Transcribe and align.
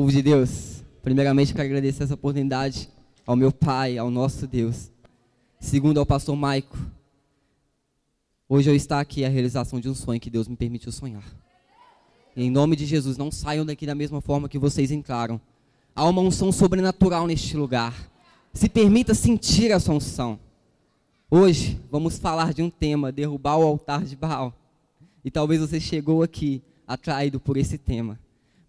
Povo 0.00 0.10
de 0.10 0.22
Deus, 0.22 0.82
primeiramente 1.02 1.52
quero 1.52 1.68
agradecer 1.68 2.04
essa 2.04 2.14
oportunidade 2.14 2.88
ao 3.26 3.36
meu 3.36 3.52
Pai, 3.52 3.98
ao 3.98 4.10
nosso 4.10 4.46
Deus. 4.46 4.90
Segundo 5.60 6.00
ao 6.00 6.06
pastor 6.06 6.34
Maico. 6.34 6.78
Hoje 8.48 8.70
eu 8.70 8.74
estou 8.74 8.96
aqui 8.96 9.24
é 9.24 9.26
a 9.26 9.28
realização 9.28 9.78
de 9.78 9.90
um 9.90 9.94
sonho 9.94 10.18
que 10.18 10.30
Deus 10.30 10.48
me 10.48 10.56
permitiu 10.56 10.90
sonhar. 10.90 11.22
Em 12.34 12.50
nome 12.50 12.76
de 12.76 12.86
Jesus, 12.86 13.18
não 13.18 13.30
saiam 13.30 13.66
daqui 13.66 13.84
da 13.84 13.94
mesma 13.94 14.22
forma 14.22 14.48
que 14.48 14.58
vocês 14.58 14.90
entraram. 14.90 15.38
Há 15.94 16.08
uma 16.08 16.22
unção 16.22 16.50
sobrenatural 16.50 17.26
neste 17.26 17.54
lugar. 17.54 18.10
Se 18.54 18.70
permita 18.70 19.12
sentir 19.12 19.70
essa 19.70 19.92
unção. 19.92 20.40
Hoje 21.30 21.78
vamos 21.90 22.18
falar 22.18 22.54
de 22.54 22.62
um 22.62 22.70
tema, 22.70 23.12
derrubar 23.12 23.58
o 23.58 23.66
altar 23.66 24.02
de 24.04 24.16
Baal. 24.16 24.54
E 25.22 25.30
talvez 25.30 25.60
você 25.60 25.78
chegou 25.78 26.22
aqui 26.22 26.62
atraído 26.88 27.38
por 27.38 27.58
esse 27.58 27.76
tema 27.76 28.18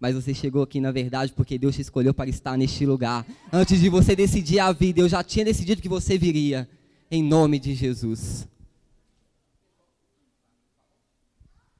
mas 0.02 0.16
você 0.16 0.34
chegou 0.34 0.64
aqui 0.64 0.80
na 0.80 0.90
verdade 0.90 1.32
porque 1.32 1.56
Deus 1.56 1.76
te 1.76 1.80
escolheu 1.80 2.12
para 2.12 2.28
estar 2.28 2.58
neste 2.58 2.84
lugar. 2.84 3.24
Antes 3.52 3.78
de 3.78 3.88
você 3.88 4.16
decidir 4.16 4.58
a 4.58 4.72
vida, 4.72 5.00
eu 5.00 5.08
já 5.08 5.22
tinha 5.22 5.44
decidido 5.44 5.80
que 5.80 5.88
você 5.88 6.18
viria, 6.18 6.68
em 7.08 7.22
nome 7.22 7.56
de 7.60 7.72
Jesus. 7.72 8.48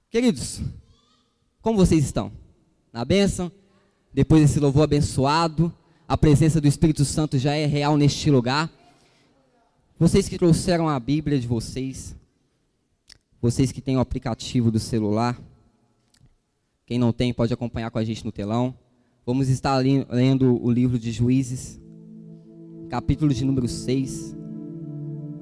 Queridos, 0.08 0.60
como 1.60 1.76
vocês 1.76 2.04
estão? 2.04 2.30
Na 2.92 3.04
bênção? 3.04 3.50
Depois 4.14 4.42
desse 4.42 4.60
louvor 4.60 4.84
abençoado, 4.84 5.74
a 6.06 6.16
presença 6.16 6.60
do 6.60 6.68
Espírito 6.68 7.04
Santo 7.04 7.36
já 7.38 7.56
é 7.56 7.66
real 7.66 7.96
neste 7.96 8.30
lugar. 8.30 8.70
Vocês 9.98 10.28
que 10.28 10.38
trouxeram 10.38 10.88
a 10.88 11.00
Bíblia 11.00 11.40
de 11.40 11.48
vocês, 11.48 12.14
vocês 13.40 13.72
que 13.72 13.80
têm 13.80 13.96
o 13.96 14.00
aplicativo 14.00 14.70
do 14.70 14.78
celular, 14.78 15.36
quem 16.92 16.98
não 16.98 17.10
tem 17.10 17.32
pode 17.32 17.54
acompanhar 17.54 17.90
com 17.90 17.98
a 17.98 18.04
gente 18.04 18.22
no 18.22 18.30
telão. 18.30 18.74
Vamos 19.24 19.48
estar 19.48 19.78
lendo 19.78 20.62
o 20.62 20.70
livro 20.70 20.98
de 20.98 21.10
Juízes, 21.10 21.80
capítulo 22.90 23.32
de 23.32 23.46
número 23.46 23.66
6. 23.66 24.36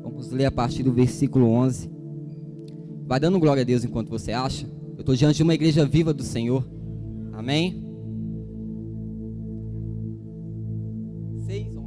Vamos 0.00 0.30
ler 0.30 0.44
a 0.44 0.52
partir 0.52 0.84
do 0.84 0.92
versículo 0.92 1.48
11. 1.48 1.90
Vai 3.04 3.18
dando 3.18 3.40
glória 3.40 3.62
a 3.62 3.64
Deus 3.64 3.82
enquanto 3.82 4.10
você 4.10 4.30
acha. 4.30 4.70
Eu 4.94 5.00
estou 5.00 5.16
diante 5.16 5.38
de 5.38 5.42
uma 5.42 5.52
igreja 5.52 5.84
viva 5.84 6.14
do 6.14 6.22
Senhor. 6.22 6.64
Amém? 7.32 7.82
6, 11.46 11.76
11. 11.76 11.84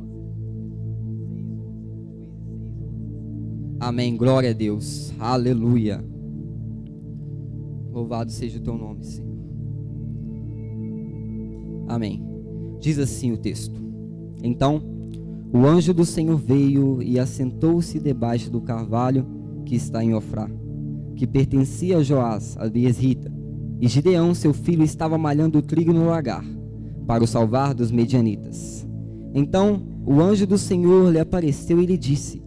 Amém. 3.79 4.17
Glória 4.17 4.49
a 4.49 4.53
Deus. 4.53 5.13
Aleluia. 5.17 6.03
Louvado 7.93 8.29
seja 8.29 8.57
o 8.57 8.61
teu 8.61 8.77
nome, 8.77 9.05
Senhor. 9.05 9.32
Amém. 11.93 12.25
Diz 12.79 12.97
assim 12.97 13.31
o 13.31 13.37
texto: 13.37 13.79
Então 14.41 14.81
o 15.53 15.63
anjo 15.67 15.93
do 15.93 16.03
Senhor 16.03 16.37
veio 16.37 17.03
e 17.03 17.19
assentou-se 17.19 17.99
debaixo 17.99 18.49
do 18.49 18.59
carvalho 18.59 19.23
que 19.63 19.75
está 19.75 20.03
em 20.03 20.15
Ofrá, 20.15 20.49
que 21.15 21.27
pertencia 21.27 21.97
a 21.97 22.03
Joás, 22.03 22.57
a 22.57 22.67
Biesrita. 22.67 23.31
E 23.79 23.87
Gideão, 23.87 24.33
seu 24.33 24.55
filho, 24.55 24.83
estava 24.83 25.19
malhando 25.19 25.61
trigo 25.61 25.93
no 25.93 26.07
lagar, 26.07 26.43
para 27.05 27.23
o 27.23 27.27
salvar 27.27 27.75
dos 27.75 27.91
medianitas. 27.91 28.87
Então 29.31 29.83
o 30.03 30.19
anjo 30.19 30.47
do 30.47 30.57
Senhor 30.57 31.11
lhe 31.11 31.19
apareceu 31.19 31.79
e 31.79 31.85
lhe 31.85 31.97
disse: 31.97 32.41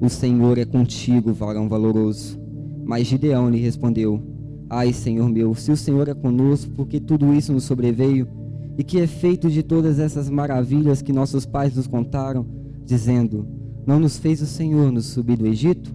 O 0.00 0.08
Senhor 0.08 0.56
é 0.56 0.64
contigo, 0.64 1.34
varão 1.34 1.68
valoroso. 1.68 2.40
Mas 2.82 3.08
Gideão 3.08 3.50
lhe 3.50 3.58
respondeu: 3.58 4.22
Ai, 4.70 4.94
Senhor 4.94 5.28
meu, 5.28 5.54
se 5.54 5.70
o 5.70 5.76
Senhor 5.76 6.08
é 6.08 6.14
conosco, 6.14 6.72
porque 6.74 6.98
tudo 6.98 7.34
isso 7.34 7.52
nos 7.52 7.64
sobreveio? 7.64 8.45
E 8.78 8.84
que 8.84 9.00
é 9.00 9.06
feito 9.06 9.48
de 9.48 9.62
todas 9.62 9.98
essas 9.98 10.28
maravilhas 10.28 11.00
que 11.00 11.12
nossos 11.12 11.46
pais 11.46 11.74
nos 11.74 11.86
contaram, 11.86 12.46
dizendo: 12.84 13.46
Não 13.86 13.98
nos 13.98 14.18
fez 14.18 14.40
o 14.42 14.46
Senhor 14.46 14.92
nos 14.92 15.06
subir 15.06 15.36
do 15.36 15.46
Egito? 15.46 15.94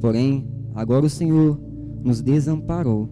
Porém, 0.00 0.46
agora 0.74 1.06
o 1.06 1.10
Senhor 1.10 1.58
nos 2.02 2.20
desamparou 2.20 3.08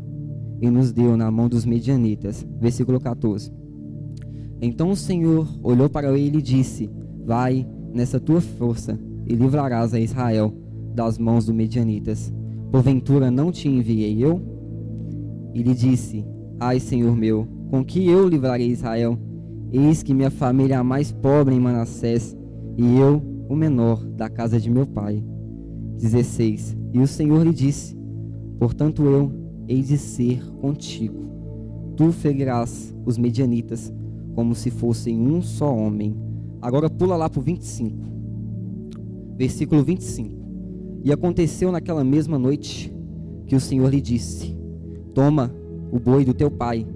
e 0.61 0.71
nos 0.71 0.93
deu 0.93 1.17
na 1.17 1.31
mão 1.31 1.49
dos 1.49 1.65
medianitas. 1.65 2.47
Versículo 2.61 3.01
14. 3.01 3.53
Então 4.61 4.91
o 4.91 4.97
Senhor 4.97 5.49
olhou 5.63 5.89
para 5.89 6.17
ele 6.19 6.39
e 6.39 6.43
disse: 6.43 6.91
Vai 7.25 7.67
nessa 7.93 8.19
tua 8.19 8.41
força 8.41 8.99
e 9.27 9.35
livrarás 9.35 9.95
a 9.95 10.01
Israel 10.01 10.53
das 10.95 11.19
mãos 11.19 11.47
dos 11.47 11.55
medianitas. 11.55 12.33
Porventura 12.71 13.31
não 13.31 13.53
te 13.53 13.69
enviei 13.69 14.23
eu? 14.23 14.43
E 15.55 15.63
lhe 15.63 15.75
disse: 15.75 16.25
Ai, 16.59 16.81
Senhor 16.81 17.17
meu, 17.17 17.47
com 17.71 17.85
que 17.85 18.09
eu 18.09 18.27
livrarei 18.27 18.69
Israel? 18.69 19.19
Eis 19.71 20.03
que 20.03 20.15
minha 20.15 20.31
família 20.31 20.75
é 20.75 20.79
a 20.79 20.85
mais 20.85 21.13
pobre 21.13 21.55
em 21.55 21.61
Manassés, 21.61 22.37
e 22.77 22.99
eu, 22.99 23.23
o 23.49 23.55
menor 23.55 24.03
da 24.05 24.29
casa 24.29 24.59
de 24.59 24.71
meu 24.71 24.87
pai. 24.87 25.23
16. 25.99 26.77
E 26.93 27.01
o 27.01 27.07
Senhor 27.07 27.45
lhe 27.45 27.53
disse: 27.53 27.99
Portanto 28.59 29.05
eu 29.05 29.33
hei 29.67 29.83
de 29.83 29.99
ser 29.99 30.43
contigo. 30.61 31.27
Tu 31.97 32.13
ferirás 32.13 32.95
os 33.05 33.19
medianitas 33.19 33.93
como 34.35 34.55
se 34.55 34.71
fossem 34.71 35.21
um 35.21 35.43
só 35.43 35.75
homem. 35.75 36.17
Agora 36.63 36.89
pula 36.89 37.17
lá 37.17 37.29
para 37.29 37.41
o 37.41 37.43
25. 37.43 37.97
Versículo 39.37 39.83
25. 39.83 40.39
E 41.05 41.13
aconteceu 41.13 41.71
naquela 41.71 42.05
mesma 42.05 42.39
noite 42.39 42.95
que 43.47 43.57
o 43.57 43.61
Senhor 43.61 43.91
lhe 43.91 44.01
disse: 44.01 44.57
Toma 45.13 45.53
o 45.91 45.99
boi 45.99 46.25
do 46.25 46.33
teu 46.33 46.51
pai 46.51 46.87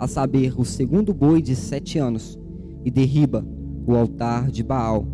a 0.00 0.08
saber, 0.08 0.58
o 0.58 0.64
segundo 0.64 1.12
boi 1.12 1.42
de 1.42 1.54
sete 1.54 1.98
anos, 1.98 2.38
e 2.82 2.90
derriba 2.90 3.46
o 3.86 3.94
altar 3.94 4.50
de 4.50 4.62
Baal, 4.62 5.06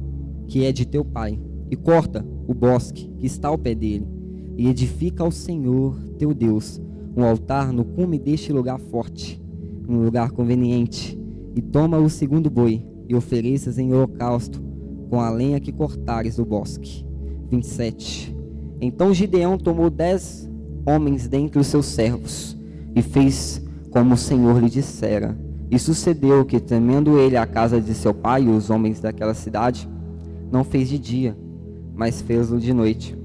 que 0.46 0.64
é 0.64 0.70
de 0.70 0.86
teu 0.86 1.04
pai, 1.04 1.40
e 1.68 1.74
corta 1.74 2.24
o 2.46 2.54
bosque 2.54 3.12
que 3.18 3.26
está 3.26 3.48
ao 3.48 3.58
pé 3.58 3.74
dele, 3.74 4.06
e 4.56 4.68
edifica 4.68 5.24
ao 5.24 5.32
Senhor 5.32 5.98
teu 6.16 6.32
Deus 6.32 6.80
um 7.16 7.24
altar 7.24 7.72
no 7.72 7.84
cume 7.84 8.16
deste 8.16 8.52
lugar 8.52 8.78
forte, 8.78 9.42
um 9.88 10.04
lugar 10.04 10.30
conveniente, 10.30 11.18
e 11.56 11.60
toma 11.60 11.98
o 11.98 12.08
segundo 12.08 12.48
boi, 12.48 12.80
e 13.08 13.14
ofereças 13.16 13.78
em 13.78 13.92
holocausto 13.92 14.62
com 15.10 15.20
a 15.20 15.30
lenha 15.30 15.58
que 15.58 15.72
cortares 15.72 16.36
do 16.36 16.44
bosque. 16.44 17.04
27. 17.50 18.36
Então 18.80 19.12
Gideão 19.12 19.58
tomou 19.58 19.90
dez 19.90 20.48
homens 20.86 21.26
dentre 21.26 21.58
os 21.58 21.66
seus 21.66 21.86
servos, 21.86 22.56
e 22.94 23.02
fez 23.02 23.65
como 23.96 24.12
o 24.12 24.18
Senhor 24.18 24.62
lhe 24.62 24.68
dissera. 24.68 25.34
E 25.70 25.78
sucedeu 25.78 26.44
que, 26.44 26.60
temendo 26.60 27.18
ele 27.18 27.34
a 27.34 27.46
casa 27.46 27.80
de 27.80 27.94
seu 27.94 28.12
pai 28.12 28.42
e 28.42 28.48
os 28.50 28.68
homens 28.68 29.00
daquela 29.00 29.32
cidade, 29.32 29.88
não 30.52 30.62
fez 30.62 30.90
de 30.90 30.98
dia, 30.98 31.34
mas 31.94 32.20
fez-o 32.20 32.58
de 32.58 32.74
noite. 32.74 33.16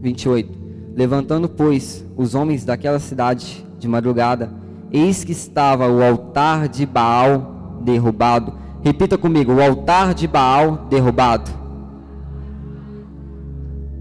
28. 0.00 0.58
Levantando, 0.96 1.48
pois, 1.48 2.04
os 2.16 2.34
homens 2.34 2.64
daquela 2.64 2.98
cidade 2.98 3.64
de 3.78 3.86
madrugada, 3.86 4.52
eis 4.90 5.22
que 5.22 5.30
estava 5.30 5.88
o 5.88 6.02
altar 6.02 6.68
de 6.68 6.84
Baal 6.84 7.80
derrubado. 7.84 8.54
Repita 8.82 9.16
comigo: 9.16 9.52
o 9.52 9.62
altar 9.62 10.14
de 10.14 10.26
Baal 10.26 10.88
derrubado. 10.90 11.48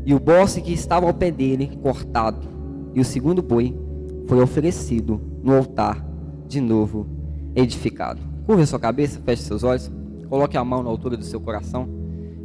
E 0.03 0.15
o 0.15 0.19
bosque 0.19 0.61
que 0.61 0.73
estava 0.73 1.05
ao 1.05 1.13
pé 1.13 1.29
dele 1.29 1.77
cortado. 1.79 2.47
E 2.95 2.99
o 2.99 3.05
segundo 3.05 3.43
boi 3.43 3.79
foi 4.27 4.41
oferecido 4.41 5.30
no 5.43 5.55
altar 5.55 6.05
de 6.47 6.59
novo 6.59 7.07
edificado. 7.55 8.21
Curva 8.45 8.65
sua 8.65 8.79
cabeça, 8.79 9.19
feche 9.23 9.43
seus 9.43 9.63
olhos, 9.63 9.91
coloque 10.27 10.57
a 10.57 10.63
mão 10.63 10.83
na 10.83 10.89
altura 10.89 11.17
do 11.17 11.23
seu 11.23 11.39
coração. 11.39 11.87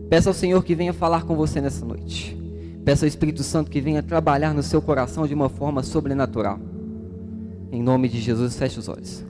Peça 0.08 0.30
ao 0.30 0.34
Senhor 0.34 0.62
que 0.62 0.74
venha 0.74 0.92
falar 0.92 1.24
com 1.24 1.34
você 1.34 1.60
nessa 1.60 1.84
noite. 1.84 2.36
Peça 2.84 3.04
ao 3.04 3.08
Espírito 3.08 3.42
Santo 3.42 3.70
que 3.70 3.80
venha 3.80 4.02
trabalhar 4.02 4.54
no 4.54 4.62
seu 4.62 4.80
coração 4.80 5.26
de 5.26 5.34
uma 5.34 5.48
forma 5.48 5.82
sobrenatural. 5.82 6.60
Em 7.72 7.82
nome 7.82 8.08
de 8.08 8.20
Jesus, 8.20 8.56
feche 8.56 8.78
os 8.78 8.88
olhos. 8.88 9.24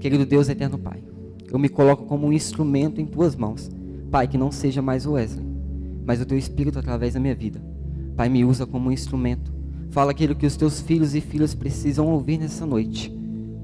Querido 0.00 0.24
Deus 0.24 0.48
eterno 0.48 0.78
Pai, 0.78 1.02
eu 1.50 1.58
me 1.58 1.68
coloco 1.68 2.06
como 2.06 2.26
um 2.26 2.32
instrumento 2.32 3.00
em 3.00 3.06
tuas 3.06 3.36
mãos. 3.36 3.70
Pai, 4.10 4.26
que 4.26 4.38
não 4.38 4.50
seja 4.50 4.80
mais 4.80 5.04
o 5.04 5.12
Wesley, 5.12 5.46
mas 6.06 6.20
o 6.20 6.24
teu 6.24 6.38
Espírito 6.38 6.78
através 6.78 7.12
da 7.12 7.20
minha 7.20 7.34
vida. 7.34 7.60
Pai, 8.16 8.30
me 8.30 8.44
usa 8.44 8.64
como 8.64 8.88
um 8.88 8.92
instrumento 8.92 9.52
Fala 9.90 10.10
aquilo 10.10 10.34
que 10.34 10.46
os 10.46 10.56
teus 10.56 10.80
filhos 10.80 11.14
e 11.14 11.20
filhas 11.20 11.54
precisam 11.54 12.06
ouvir 12.06 12.38
nessa 12.38 12.66
noite. 12.66 13.12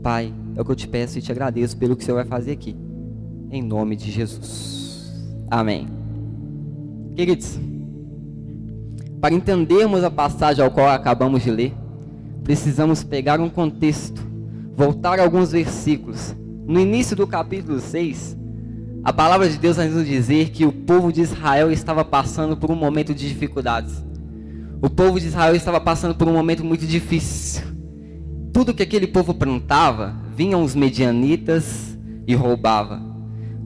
Pai, 0.02 0.32
é 0.56 0.60
o 0.60 0.64
que 0.64 0.70
eu 0.70 0.76
te 0.76 0.88
peço 0.88 1.18
e 1.18 1.22
te 1.22 1.30
agradeço 1.30 1.76
pelo 1.76 1.96
que 1.96 2.02
o 2.02 2.04
Senhor 2.04 2.16
vai 2.16 2.26
fazer 2.26 2.52
aqui. 2.52 2.76
Em 3.50 3.62
nome 3.62 3.96
de 3.96 4.10
Jesus. 4.10 5.12
Amém. 5.50 5.88
Queridos, 7.14 7.58
para 9.20 9.34
entendermos 9.34 10.02
a 10.02 10.10
passagem 10.10 10.64
ao 10.64 10.70
qual 10.70 10.88
acabamos 10.88 11.42
de 11.42 11.50
ler, 11.50 11.74
precisamos 12.42 13.02
pegar 13.02 13.40
um 13.40 13.48
contexto, 13.48 14.20
voltar 14.76 15.18
a 15.18 15.22
alguns 15.22 15.52
versículos. 15.52 16.34
No 16.66 16.80
início 16.80 17.14
do 17.14 17.26
capítulo 17.26 17.80
6, 17.80 18.36
a 19.02 19.12
palavra 19.12 19.48
de 19.48 19.58
Deus 19.58 19.76
vai 19.76 19.88
nos 19.88 20.06
dizer 20.06 20.50
que 20.50 20.64
o 20.64 20.72
povo 20.72 21.12
de 21.12 21.20
Israel 21.20 21.70
estava 21.70 22.04
passando 22.04 22.56
por 22.56 22.70
um 22.70 22.74
momento 22.74 23.14
de 23.14 23.28
dificuldades. 23.28 24.02
O 24.84 24.90
povo 24.90 25.18
de 25.18 25.28
Israel 25.28 25.56
estava 25.56 25.80
passando 25.80 26.14
por 26.14 26.28
um 26.28 26.34
momento 26.34 26.62
muito 26.62 26.86
difícil. 26.86 27.62
Tudo 28.52 28.74
que 28.74 28.82
aquele 28.82 29.06
povo 29.06 29.32
plantava, 29.32 30.14
vinham 30.36 30.62
os 30.62 30.74
medianitas, 30.74 31.96
e 32.26 32.34
roubava. 32.34 33.00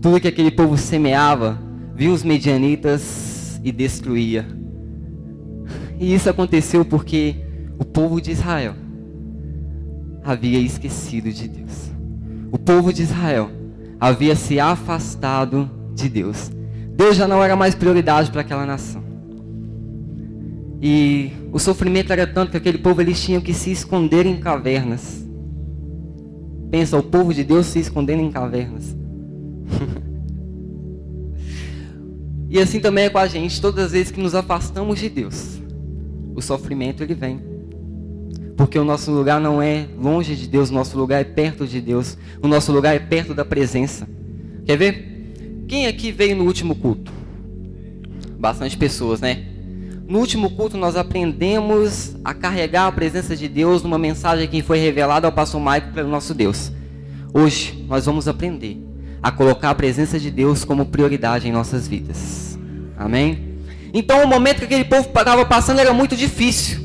Tudo 0.00 0.20
que 0.20 0.28
aquele 0.28 0.52
povo 0.52 0.78
semeava, 0.78 1.60
viu 1.92 2.12
os 2.12 2.22
medianitas 2.22 3.60
e 3.64 3.72
destruía. 3.72 4.46
E 5.98 6.14
isso 6.14 6.30
aconteceu 6.30 6.84
porque 6.84 7.34
o 7.80 7.84
povo 7.84 8.20
de 8.20 8.30
Israel 8.30 8.76
havia 10.22 10.60
esquecido 10.60 11.32
de 11.32 11.48
Deus. 11.48 11.90
O 12.52 12.58
povo 12.58 12.92
de 12.92 13.02
Israel 13.02 13.50
havia 13.98 14.36
se 14.36 14.60
afastado 14.60 15.68
de 15.96 16.08
Deus. 16.08 16.48
Deus 16.96 17.16
já 17.16 17.26
não 17.26 17.42
era 17.42 17.56
mais 17.56 17.74
prioridade 17.74 18.30
para 18.30 18.42
aquela 18.42 18.64
nação. 18.64 19.07
E 20.80 21.32
o 21.52 21.58
sofrimento 21.58 22.12
era 22.12 22.26
tanto 22.26 22.52
que 22.52 22.56
aquele 22.56 22.78
povo 22.78 23.00
eles 23.00 23.20
tinham 23.20 23.40
que 23.40 23.52
se 23.52 23.72
esconder 23.72 24.26
em 24.26 24.36
cavernas. 24.36 25.26
Pensa, 26.70 26.96
o 26.96 27.02
povo 27.02 27.34
de 27.34 27.42
Deus 27.42 27.66
se 27.66 27.80
escondendo 27.80 28.22
em 28.22 28.30
cavernas. 28.30 28.96
e 32.48 32.60
assim 32.60 32.78
também 32.78 33.06
é 33.06 33.10
com 33.10 33.18
a 33.18 33.26
gente, 33.26 33.60
todas 33.60 33.86
as 33.86 33.92
vezes 33.92 34.12
que 34.12 34.20
nos 34.20 34.34
afastamos 34.34 35.00
de 35.00 35.08
Deus, 35.08 35.58
o 36.34 36.40
sofrimento 36.40 37.02
ele 37.02 37.14
vem. 37.14 37.40
Porque 38.56 38.78
o 38.78 38.84
nosso 38.84 39.10
lugar 39.10 39.40
não 39.40 39.62
é 39.62 39.88
longe 39.98 40.36
de 40.36 40.46
Deus, 40.46 40.70
o 40.70 40.74
nosso 40.74 40.98
lugar 40.98 41.20
é 41.20 41.24
perto 41.24 41.66
de 41.66 41.80
Deus, 41.80 42.18
o 42.42 42.48
nosso 42.48 42.70
lugar 42.70 42.94
é 42.94 42.98
perto 42.98 43.34
da 43.34 43.44
presença. 43.44 44.08
Quer 44.64 44.76
ver? 44.76 45.64
Quem 45.66 45.86
aqui 45.86 46.12
veio 46.12 46.36
no 46.36 46.44
último 46.44 46.74
culto? 46.74 47.12
Bastante 48.38 48.76
pessoas, 48.76 49.20
né? 49.20 49.57
No 50.08 50.20
último 50.20 50.48
culto 50.48 50.78
nós 50.78 50.96
aprendemos 50.96 52.16
a 52.24 52.32
carregar 52.32 52.86
a 52.86 52.92
presença 52.92 53.36
de 53.36 53.46
Deus 53.46 53.82
numa 53.82 53.98
mensagem 53.98 54.48
que 54.48 54.62
foi 54.62 54.78
revelada 54.78 55.26
ao 55.28 55.32
pastor 55.32 55.60
Maico 55.60 55.92
pelo 55.92 56.08
nosso 56.08 56.32
Deus. 56.32 56.72
Hoje 57.34 57.84
nós 57.86 58.06
vamos 58.06 58.26
aprender 58.26 58.78
a 59.22 59.30
colocar 59.30 59.68
a 59.68 59.74
presença 59.74 60.18
de 60.18 60.30
Deus 60.30 60.64
como 60.64 60.86
prioridade 60.86 61.46
em 61.46 61.52
nossas 61.52 61.86
vidas. 61.86 62.58
Amém? 62.96 63.58
Então 63.92 64.24
o 64.24 64.26
momento 64.26 64.60
que 64.60 64.64
aquele 64.64 64.86
povo 64.86 65.06
estava 65.06 65.44
passando 65.44 65.78
era 65.78 65.92
muito 65.92 66.16
difícil. 66.16 66.80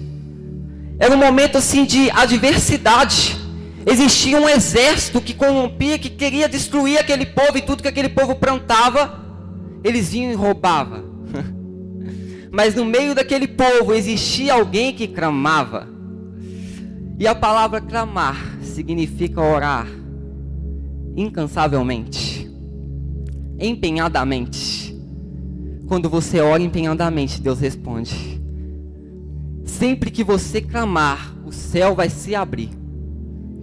Era 0.99 1.15
um 1.15 1.19
momento 1.19 1.57
assim 1.57 1.85
de 1.85 2.11
adversidade. 2.11 3.37
Existia 3.85 4.37
um 4.37 4.49
exército 4.49 5.21
que 5.21 5.33
corrompia, 5.33 5.97
que 5.97 6.09
queria 6.09 6.49
destruir 6.49 6.97
aquele 6.97 7.27
povo 7.27 7.57
e 7.57 7.61
tudo 7.61 7.83
que 7.83 7.87
aquele 7.87 8.09
povo 8.09 8.35
plantava, 8.35 9.23
eles 9.81 10.11
vinham 10.11 10.33
e 10.33 10.35
roubavam. 10.35 11.12
Mas 12.53 12.75
no 12.75 12.85
meio 12.85 13.15
daquele 13.15 13.47
povo 13.47 13.95
existia 13.95 14.53
alguém 14.53 14.93
que 14.93 15.07
clamava. 15.07 15.87
E 17.17 17.25
a 17.25 17.33
palavra 17.33 17.81
clamar 17.81 18.59
significa 18.61 19.41
orar 19.41 19.87
incansavelmente, 21.15 22.47
empenhadamente. 23.59 24.95
Quando 25.87 26.07
você 26.07 26.41
ora 26.41 26.61
empenhadamente, 26.61 27.41
Deus 27.41 27.59
responde. 27.59 28.39
Sempre 29.65 30.11
que 30.11 30.23
você 30.23 30.61
clamar, 30.61 31.35
o 31.43 31.51
céu 31.51 31.95
vai 31.95 32.09
se 32.09 32.35
abrir. 32.35 32.69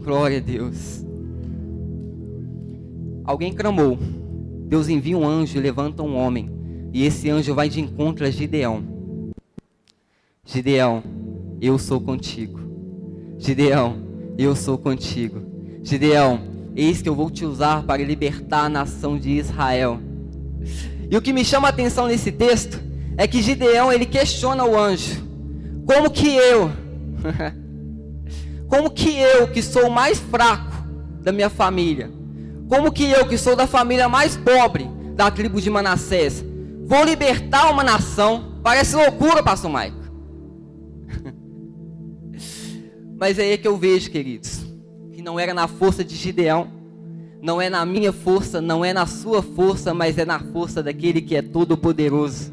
Glória 0.03 0.39
a 0.39 0.41
Deus. 0.41 1.05
Alguém 3.23 3.53
clamou. 3.53 3.97
Deus 4.67 4.89
envia 4.89 5.17
um 5.17 5.27
anjo 5.27 5.57
e 5.57 5.61
levanta 5.61 6.03
um 6.03 6.17
homem 6.17 6.60
e 6.93 7.05
esse 7.05 7.31
anjo 7.31 7.55
vai 7.55 7.69
de 7.69 7.81
encontro 7.81 8.27
a 8.27 8.31
Gideão. 8.31 8.83
Gideão, 10.45 11.03
eu 11.61 11.79
sou 11.79 12.01
contigo. 12.01 12.61
Gideão, 13.39 13.97
eu 14.37 14.57
sou 14.57 14.77
contigo. 14.77 15.43
Gideão, 15.83 16.41
eis 16.75 17.01
que 17.01 17.09
eu 17.09 17.15
vou 17.15 17.31
te 17.31 17.45
usar 17.45 17.83
para 17.85 18.03
libertar 18.03 18.65
a 18.65 18.69
nação 18.69 19.19
de 19.19 19.31
Israel. 19.31 20.01
E 21.11 21.17
o 21.17 21.23
que 21.23 21.33
me 21.33 21.45
chama 21.45 21.69
a 21.69 21.71
atenção 21.71 22.07
nesse 22.07 22.33
texto 22.33 22.81
é 23.17 23.27
que 23.27 23.43
Gideão 23.43 23.93
ele 23.93 24.07
questiona 24.07 24.65
o 24.65 24.79
anjo: 24.79 25.23
como 25.87 26.11
que 26.11 26.35
eu, 26.35 26.71
como 28.69 28.91
que 28.91 29.19
eu 29.19 29.49
que 29.49 29.63
sou 29.63 29.87
o 29.87 29.91
mais 29.91 30.19
fraco 30.19 30.85
da 31.23 31.33
minha 31.33 31.51
família, 31.51 32.11
como 32.69 32.93
que 32.93 33.11
eu 33.11 33.27
que 33.27 33.37
sou 33.37 33.55
da 33.55 33.67
família 33.67 34.09
mais 34.09 34.37
pobre 34.37 34.89
da 35.15 35.31
tribo 35.31 35.61
de 35.61 35.69
Manassés, 35.69 36.45
Vou 36.91 37.05
libertar 37.05 37.71
uma 37.71 37.85
nação. 37.85 38.59
Parece 38.65 38.97
loucura, 38.97 39.45
pastor 39.45 39.71
Maico. 39.71 39.97
Mas 43.17 43.39
é 43.39 43.43
aí 43.43 43.57
que 43.57 43.69
eu 43.69 43.77
vejo, 43.77 44.11
queridos, 44.11 44.67
que 45.13 45.23
não 45.23 45.39
era 45.39 45.55
na 45.55 45.69
força 45.69 46.03
de 46.03 46.17
Gideão, 46.17 46.69
não 47.41 47.61
é 47.61 47.71
na 47.71 47.87
minha 47.87 48.13
força, 48.13 48.61
não 48.61 48.85
é 48.85 48.93
na 48.93 49.07
sua 49.07 49.41
força, 49.41 49.95
mas 49.95 50.19
é 50.19 50.25
na 50.27 50.41
força 50.41 50.83
daquele 50.83 51.23
que 51.23 51.37
é 51.37 51.41
todo 51.41 51.77
poderoso. 51.77 52.53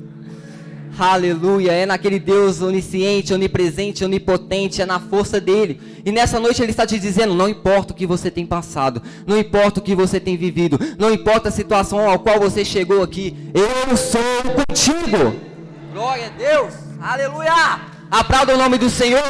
Aleluia, 0.99 1.73
é 1.73 1.85
naquele 1.85 2.19
Deus 2.19 2.59
onisciente, 2.59 3.31
onipresente, 3.31 4.03
onipotente, 4.03 4.81
é 4.81 4.85
na 4.85 4.99
força 4.99 5.39
dele. 5.39 5.79
E 6.03 6.11
nessa 6.11 6.39
noite 6.39 6.63
ele 6.63 6.71
está 6.71 6.87
te 6.87 6.97
dizendo: 6.97 7.35
não 7.35 7.47
importa 7.47 7.93
o 7.93 7.95
que 7.95 8.07
você 8.07 8.31
tem 8.31 8.47
passado, 8.47 8.99
não 9.27 9.37
importa 9.37 9.79
o 9.79 9.83
que 9.83 9.93
você 9.93 10.19
tem 10.19 10.35
vivido, 10.35 10.79
não 10.97 11.13
importa 11.13 11.49
a 11.49 11.51
situação 11.51 12.09
ao 12.09 12.17
qual 12.17 12.39
você 12.39 12.65
chegou 12.65 13.03
aqui, 13.03 13.37
eu 13.53 13.95
sou 13.95 14.21
contigo. 14.65 15.35
Glória 15.93 16.25
a 16.25 16.29
Deus, 16.29 16.73
aleluia. 16.99 17.79
Aplauda 18.09 18.55
o 18.55 18.57
nome 18.57 18.79
do 18.79 18.89
Senhor. 18.89 19.21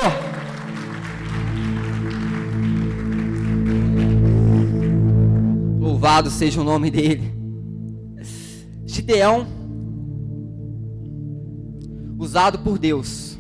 Louvado 5.81 6.29
seja 6.29 6.61
o 6.61 6.63
nome 6.63 6.89
dele. 6.89 7.33
Gideão 8.85 9.56
usado 12.27 12.59
por 12.59 12.77
Deus, 12.77 13.37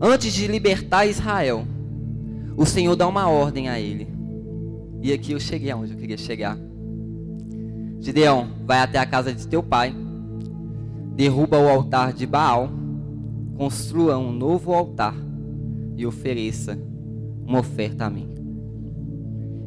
antes 0.00 0.32
de 0.32 0.46
libertar 0.46 1.04
Israel, 1.04 1.66
o 2.56 2.64
Senhor 2.64 2.96
dá 2.96 3.06
uma 3.06 3.28
ordem 3.28 3.68
a 3.68 3.78
ele. 3.78 4.08
E 5.02 5.12
aqui 5.12 5.32
eu 5.32 5.40
cheguei 5.40 5.70
aonde 5.70 5.92
eu 5.92 5.98
queria 5.98 6.16
chegar. 6.16 6.56
Gideão, 8.00 8.48
vai 8.64 8.78
até 8.78 8.98
a 8.98 9.04
casa 9.04 9.32
de 9.34 9.46
teu 9.46 9.62
pai, 9.62 9.94
derruba 11.14 11.58
o 11.58 11.68
altar 11.68 12.14
de 12.14 12.26
Baal, 12.26 12.70
construa 13.58 14.16
um 14.16 14.32
novo 14.32 14.72
altar 14.72 15.14
e 15.94 16.06
ofereça 16.06 16.78
uma 17.46 17.58
oferta 17.58 18.06
a 18.06 18.10
mim. 18.10 18.30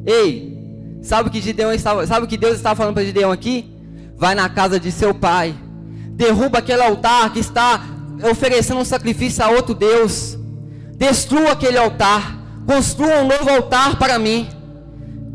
Ei, 0.04 0.98
sabe 1.00 1.28
o 1.28 1.32
que 1.32 1.40
Gideão 1.40 1.72
estava, 1.72 2.04
sabe 2.08 2.26
o 2.26 2.28
que 2.28 2.36
Deus 2.36 2.56
estava 2.56 2.74
falando 2.74 2.94
para 2.94 3.04
Gideão 3.04 3.30
aqui? 3.30 3.72
Vai 4.16 4.34
na 4.34 4.48
casa 4.48 4.80
de 4.80 4.90
seu 4.90 5.14
pai, 5.14 5.54
derruba 6.10 6.58
aquele 6.58 6.82
altar 6.82 7.32
que 7.32 7.38
está 7.38 7.95
oferecendo 8.22 8.80
um 8.80 8.84
sacrifício 8.84 9.44
a 9.44 9.50
outro 9.50 9.74
Deus. 9.74 10.38
Destrua 10.96 11.52
aquele 11.52 11.78
altar. 11.78 12.38
Construa 12.66 13.20
um 13.20 13.28
novo 13.28 13.50
altar 13.50 13.98
para 13.98 14.18
mim. 14.18 14.48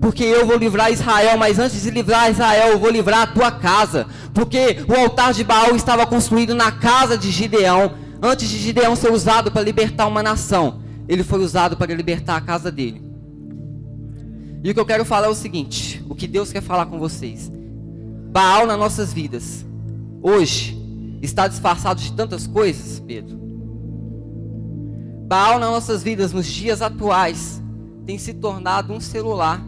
Porque 0.01 0.23
eu 0.23 0.47
vou 0.47 0.57
livrar 0.57 0.91
Israel, 0.91 1.37
mas 1.37 1.59
antes 1.59 1.83
de 1.83 1.91
livrar 1.91 2.31
Israel, 2.31 2.71
eu 2.71 2.79
vou 2.79 2.89
livrar 2.89 3.21
a 3.21 3.27
tua 3.27 3.51
casa. 3.51 4.07
Porque 4.33 4.83
o 4.87 4.95
altar 4.99 5.33
de 5.33 5.43
Baal 5.43 5.75
estava 5.75 6.05
construído 6.07 6.55
na 6.55 6.71
casa 6.71 7.17
de 7.17 7.29
Gideão. 7.29 7.93
Antes 8.21 8.49
de 8.49 8.57
Gideão 8.57 8.95
ser 8.95 9.11
usado 9.11 9.51
para 9.51 9.61
libertar 9.61 10.07
uma 10.07 10.23
nação, 10.23 10.81
ele 11.07 11.23
foi 11.23 11.39
usado 11.39 11.77
para 11.77 11.93
libertar 11.93 12.35
a 12.35 12.41
casa 12.41 12.71
dele. 12.71 13.01
E 14.63 14.69
o 14.69 14.73
que 14.73 14.79
eu 14.79 14.85
quero 14.85 15.05
falar 15.05 15.27
é 15.27 15.29
o 15.29 15.35
seguinte: 15.35 16.03
o 16.07 16.15
que 16.15 16.27
Deus 16.27 16.51
quer 16.51 16.61
falar 16.61 16.85
com 16.85 16.99
vocês. 16.99 17.51
Baal 18.31 18.65
nas 18.65 18.79
nossas 18.79 19.11
vidas, 19.11 19.65
hoje, 20.21 20.80
está 21.21 21.47
disfarçado 21.47 22.01
de 22.01 22.13
tantas 22.13 22.47
coisas, 22.47 22.99
Pedro. 22.99 23.39
Baal 25.27 25.59
nas 25.59 25.69
nossas 25.69 26.03
vidas, 26.03 26.33
nos 26.33 26.45
dias 26.45 26.81
atuais, 26.81 27.61
tem 28.05 28.17
se 28.17 28.33
tornado 28.33 28.91
um 28.91 28.99
celular. 28.99 29.63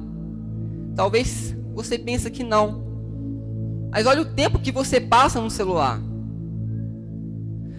Talvez 0.95 1.55
você 1.74 1.98
pense 1.98 2.29
que 2.29 2.43
não. 2.43 2.83
Mas 3.91 4.05
olha 4.05 4.22
o 4.22 4.25
tempo 4.25 4.60
que 4.60 4.72
você 4.72 5.00
passa 5.00 5.39
no 5.39 5.50
celular. 5.50 6.01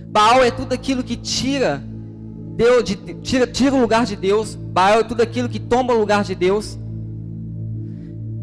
Baal 0.08 0.44
é 0.44 0.50
tudo 0.50 0.72
aquilo 0.72 1.02
que 1.02 1.16
tira, 1.16 1.82
Deus, 2.56 2.84
de, 2.84 2.96
tira, 2.96 3.46
tira 3.46 3.74
o 3.74 3.80
lugar 3.80 4.06
de 4.06 4.14
Deus. 4.14 4.54
Baal 4.54 5.00
é 5.00 5.04
tudo 5.04 5.22
aquilo 5.22 5.48
que 5.48 5.58
toma 5.58 5.92
o 5.92 5.98
lugar 5.98 6.22
de 6.22 6.34
Deus. 6.34 6.78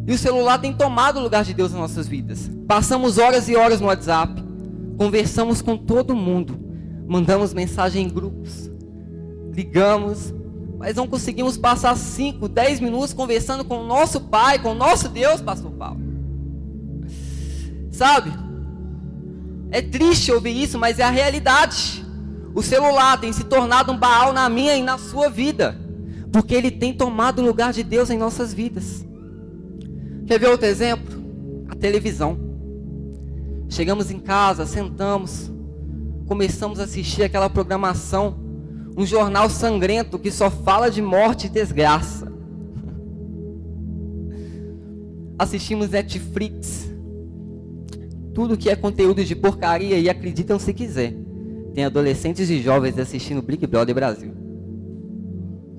E 0.05 0.13
o 0.13 0.17
celular 0.17 0.59
tem 0.59 0.73
tomado 0.73 1.17
o 1.17 1.23
lugar 1.23 1.45
de 1.45 1.53
Deus 1.53 1.71
nas 1.71 1.81
nossas 1.81 2.07
vidas. 2.07 2.51
Passamos 2.67 3.17
horas 3.17 3.47
e 3.47 3.55
horas 3.55 3.79
no 3.79 3.87
WhatsApp 3.87 4.40
conversamos 4.97 5.61
com 5.61 5.77
todo 5.77 6.15
mundo, 6.15 6.59
mandamos 7.07 7.53
mensagem 7.53 8.05
em 8.05 8.09
grupos, 8.09 8.69
ligamos, 9.53 10.33
mas 10.77 10.95
não 10.95 11.07
conseguimos 11.07 11.57
passar 11.57 11.95
5, 11.95 12.47
10 12.47 12.79
minutos 12.79 13.13
conversando 13.13 13.63
com 13.63 13.79
o 13.79 13.85
nosso 13.85 14.21
Pai, 14.21 14.59
com 14.59 14.71
o 14.71 14.75
nosso 14.75 15.09
Deus, 15.09 15.39
Pastor 15.39 15.71
Paulo. 15.71 16.01
Sabe? 17.91 18.31
É 19.69 19.81
triste 19.81 20.31
ouvir 20.31 20.59
isso, 20.59 20.79
mas 20.79 20.99
é 20.99 21.03
a 21.03 21.09
realidade. 21.09 22.05
O 22.53 22.61
celular 22.61 23.19
tem 23.19 23.31
se 23.31 23.45
tornado 23.45 23.91
um 23.91 23.97
Baal 23.97 24.33
na 24.33 24.49
minha 24.49 24.75
e 24.75 24.83
na 24.83 24.97
sua 24.97 25.29
vida, 25.29 25.79
porque 26.31 26.53
ele 26.53 26.71
tem 26.71 26.93
tomado 26.93 27.41
o 27.41 27.45
lugar 27.45 27.71
de 27.71 27.83
Deus 27.83 28.09
em 28.09 28.17
nossas 28.17 28.53
vidas. 28.53 29.05
Quer 30.25 30.39
ver 30.39 30.47
outro 30.47 30.65
exemplo? 30.65 31.23
A 31.69 31.75
televisão. 31.75 32.50
Chegamos 33.71 34.11
em 34.11 34.19
casa, 34.19 34.65
sentamos, 34.65 35.49
começamos 36.27 36.77
a 36.77 36.83
assistir 36.83 37.23
aquela 37.23 37.49
programação, 37.49 38.37
um 38.97 39.05
jornal 39.05 39.49
sangrento 39.49 40.19
que 40.19 40.29
só 40.29 40.51
fala 40.51 40.91
de 40.91 41.01
morte 41.01 41.47
e 41.47 41.49
desgraça. 41.49 42.27
Assistimos 45.39 45.89
Netflix, 45.89 46.93
tudo 48.33 48.57
que 48.57 48.69
é 48.69 48.75
conteúdo 48.75 49.23
de 49.23 49.37
porcaria 49.37 49.97
e 49.97 50.09
acreditam 50.09 50.59
se 50.59 50.73
quiser. 50.73 51.15
Tem 51.73 51.85
adolescentes 51.85 52.49
e 52.49 52.61
jovens 52.61 52.99
assistindo 52.99 53.41
Big 53.41 53.65
Brother 53.65 53.95
Brasil. 53.95 54.33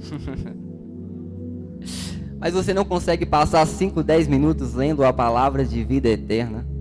Mas 2.41 2.55
você 2.55 2.73
não 2.73 2.87
consegue 2.87 3.27
passar 3.27 3.67
5, 3.67 4.03
10 4.03 4.29
minutos 4.29 4.73
lendo 4.73 5.05
a 5.05 5.13
palavra 5.13 5.63
de 5.63 5.85
vida 5.85 6.09
eterna. 6.09 6.72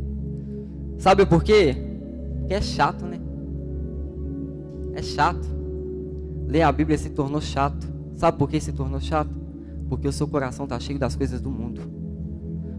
Sabe 1.02 1.26
por 1.26 1.44
quê? 1.44 1.76
Porque 2.42 2.54
é 2.54 2.62
chato, 2.62 3.08
né? 3.08 3.20
É 4.94 5.02
chato. 5.02 5.48
Ler 6.48 6.62
a 6.62 6.72
Bíblia 6.72 6.96
se 6.96 7.10
tornou 7.10 7.42
chato. 7.42 7.92
Sabe 8.16 8.38
por 8.38 8.48
que 8.48 8.60
se 8.60 8.72
tornou 8.72 9.02
chato? 9.02 9.32
Porque 9.90 10.08
o 10.08 10.12
seu 10.12 10.28
coração 10.28 10.66
está 10.66 10.80
cheio 10.80 11.00
das 11.00 11.16
coisas 11.16 11.42
do 11.42 11.50
mundo. 11.50 11.82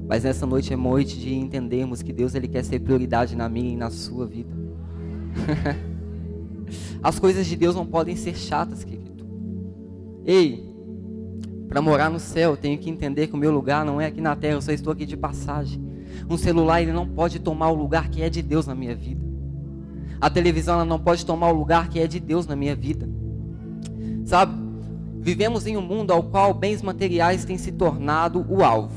Mas 0.07 0.23
nessa 0.23 0.47
noite 0.47 0.73
é 0.73 0.77
noite 0.77 1.19
de 1.19 1.35
entendermos 1.35 2.01
que 2.01 2.13
Deus 2.13 2.37
ele 2.37 2.47
quer 2.47 2.65
ser 2.65 2.79
prioridade 2.79 3.35
na 3.35 3.49
minha 3.49 3.73
e 3.73 3.77
na 3.77 3.91
sua 3.91 4.25
vida. 4.25 4.55
As 7.03 7.19
coisas 7.19 7.45
de 7.45 7.57
Deus 7.57 7.75
não 7.75 7.85
podem 7.85 8.15
ser 8.15 8.37
chatas, 8.37 8.85
querido. 8.85 9.27
Ei, 10.25 10.73
para 11.69 11.83
morar 11.83 12.09
no 12.09 12.21
céu, 12.21 12.53
eu 12.53 12.57
tenho 12.57 12.79
que 12.79 12.89
entender 12.89 13.27
que 13.27 13.35
o 13.35 13.37
meu 13.37 13.51
lugar 13.51 13.85
não 13.85 14.01
é 14.01 14.07
aqui 14.07 14.21
na 14.21 14.37
terra, 14.37 14.55
eu 14.55 14.63
só 14.63 14.71
estou 14.71 14.93
aqui 14.93 15.05
de 15.05 15.17
passagem. 15.17 15.82
Um 16.29 16.37
celular 16.37 16.83
ele 16.83 16.93
não 16.93 17.07
pode 17.07 17.39
tomar 17.39 17.71
o 17.71 17.75
lugar 17.75 18.09
que 18.09 18.23
é 18.23 18.31
de 18.31 18.43
Deus 18.43 18.67
na 18.67 18.75
minha 18.75 18.95
vida. 18.95 19.25
A 20.21 20.31
televisão 20.31 20.75
ela 20.75 20.85
não 20.85 20.99
pode 20.99 21.27
tomar 21.27 21.51
o 21.51 21.57
lugar 21.57 21.89
que 21.89 21.99
é 21.99 22.07
de 22.07 22.21
Deus 22.21 22.47
na 22.47 22.55
minha 22.55 22.77
vida. 22.77 23.09
Sabe? 24.25 24.55
Vivemos 25.21 25.67
em 25.67 25.77
um 25.77 25.83
mundo 25.83 26.13
ao 26.13 26.23
qual 26.23 26.55
bens 26.55 26.83
materiais 26.83 27.45
têm 27.45 27.59
se 27.59 27.73
tornado 27.73 28.45
o 28.49 28.63
alvo. 28.63 28.95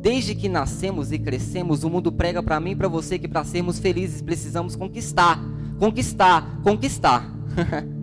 Desde 0.00 0.34
que 0.34 0.48
nascemos 0.48 1.12
e 1.12 1.18
crescemos, 1.18 1.84
o 1.84 1.90
mundo 1.90 2.10
prega 2.10 2.42
para 2.42 2.58
mim 2.58 2.72
e 2.72 2.76
para 2.76 2.88
você 2.88 3.18
que 3.18 3.28
para 3.28 3.44
sermos 3.44 3.78
felizes 3.78 4.20
precisamos 4.20 4.74
conquistar, 4.74 5.40
conquistar, 5.78 6.60
conquistar. 6.62 7.32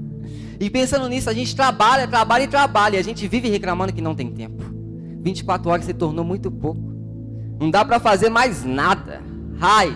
E 0.60 0.70
pensando 0.70 1.08
nisso, 1.08 1.30
a 1.30 1.34
gente 1.34 1.56
trabalha, 1.56 2.06
trabalha 2.06 2.44
e 2.44 2.48
trabalha. 2.48 2.98
E 2.98 3.00
a 3.00 3.04
gente 3.04 3.26
vive 3.28 3.48
reclamando 3.48 3.94
que 3.94 4.02
não 4.02 4.14
tem 4.14 4.30
tempo. 4.30 4.62
24 5.22 5.70
horas 5.70 5.86
se 5.86 5.94
tornou 5.94 6.26
muito 6.26 6.52
pouco. 6.52 6.89
Não 7.60 7.70
dá 7.70 7.84
para 7.84 8.00
fazer 8.00 8.30
mais 8.30 8.64
nada. 8.64 9.22
Ai. 9.60 9.96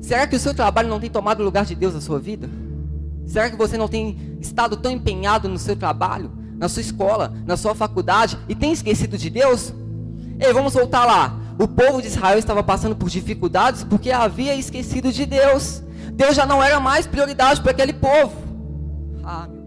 Será 0.00 0.26
que 0.26 0.36
o 0.36 0.40
seu 0.40 0.52
trabalho 0.52 0.88
não 0.88 1.00
tem 1.00 1.08
tomado 1.08 1.40
o 1.40 1.44
lugar 1.44 1.64
de 1.64 1.74
Deus 1.74 1.94
na 1.94 2.00
sua 2.00 2.18
vida? 2.18 2.50
Será 3.26 3.48
que 3.48 3.56
você 3.56 3.78
não 3.78 3.88
tem 3.88 4.36
estado 4.40 4.76
tão 4.76 4.90
empenhado 4.90 5.48
no 5.48 5.58
seu 5.58 5.74
trabalho, 5.74 6.30
na 6.58 6.68
sua 6.68 6.82
escola, 6.82 7.32
na 7.46 7.56
sua 7.56 7.74
faculdade 7.74 8.38
e 8.48 8.54
tem 8.54 8.72
esquecido 8.72 9.16
de 9.16 9.30
Deus? 9.30 9.72
Ei, 10.38 10.52
vamos 10.52 10.74
voltar 10.74 11.06
lá. 11.06 11.38
O 11.58 11.68
povo 11.68 12.02
de 12.02 12.08
Israel 12.08 12.38
estava 12.38 12.62
passando 12.62 12.96
por 12.96 13.08
dificuldades 13.08 13.84
porque 13.84 14.10
havia 14.10 14.54
esquecido 14.54 15.12
de 15.12 15.24
Deus. 15.24 15.82
Deus 16.12 16.34
já 16.34 16.44
não 16.44 16.62
era 16.62 16.78
mais 16.80 17.06
prioridade 17.06 17.60
para 17.62 17.70
aquele 17.70 17.92
povo. 17.92 18.34
Ah, 19.24 19.46
meu. 19.48 19.62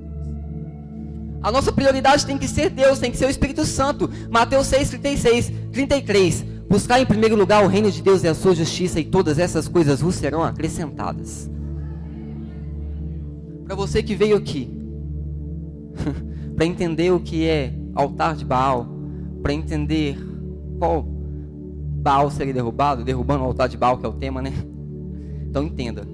A 1.45 1.51
nossa 1.51 1.71
prioridade 1.71 2.25
tem 2.25 2.39
que 2.39 2.47
ser 2.47 2.71
Deus, 2.71 2.97
tem 2.97 3.11
que 3.11 3.17
ser 3.17 3.27
o 3.27 3.29
Espírito 3.29 3.65
Santo. 3.65 4.09
Mateus 4.31 4.65
6, 4.65 4.89
36, 4.89 5.51
33. 5.71 6.43
Buscar 6.67 6.99
em 6.99 7.05
primeiro 7.05 7.35
lugar 7.35 7.63
o 7.63 7.67
reino 7.67 7.91
de 7.91 8.01
Deus 8.01 8.23
e 8.23 8.27
a 8.27 8.33
sua 8.33 8.55
justiça, 8.55 8.99
e 8.99 9.05
todas 9.05 9.37
essas 9.37 9.67
coisas 9.67 10.01
vos 10.01 10.15
serão 10.15 10.43
acrescentadas. 10.43 11.47
Para 13.63 13.75
você 13.75 14.01
que 14.01 14.15
veio 14.15 14.35
aqui, 14.35 14.75
para 16.57 16.65
entender 16.65 17.11
o 17.11 17.19
que 17.19 17.45
é 17.45 17.75
altar 17.93 18.35
de 18.35 18.43
Baal, 18.43 18.87
para 19.43 19.53
entender 19.53 20.17
qual 20.79 21.03
Baal 21.03 22.31
seria 22.31 22.55
derrubado, 22.55 23.03
derrubando 23.03 23.43
o 23.43 23.45
altar 23.45 23.69
de 23.69 23.77
Baal, 23.77 23.99
que 23.99 24.05
é 24.07 24.09
o 24.09 24.13
tema, 24.13 24.41
né? 24.41 24.51
Então 25.47 25.63
entenda. 25.63 26.05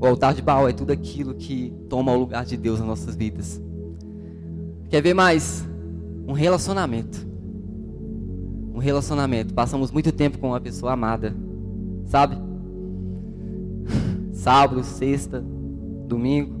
O 0.00 0.06
altar 0.06 0.32
de 0.32 0.40
Baal 0.40 0.68
é 0.68 0.72
tudo 0.72 0.92
aquilo 0.92 1.34
que 1.34 1.74
toma 1.90 2.12
o 2.12 2.18
lugar 2.20 2.44
de 2.44 2.56
Deus 2.56 2.78
nas 2.78 2.88
nossas 2.88 3.16
vidas. 3.16 3.65
Quer 4.88 5.02
ver 5.02 5.14
mais? 5.14 5.66
Um 6.28 6.32
relacionamento. 6.32 7.26
Um 8.72 8.78
relacionamento. 8.78 9.52
Passamos 9.52 9.90
muito 9.90 10.12
tempo 10.12 10.38
com 10.38 10.48
uma 10.48 10.60
pessoa 10.60 10.92
amada. 10.92 11.34
Sabe? 12.04 12.36
Sábado, 14.32 14.84
sexta, 14.84 15.44
domingo. 16.06 16.54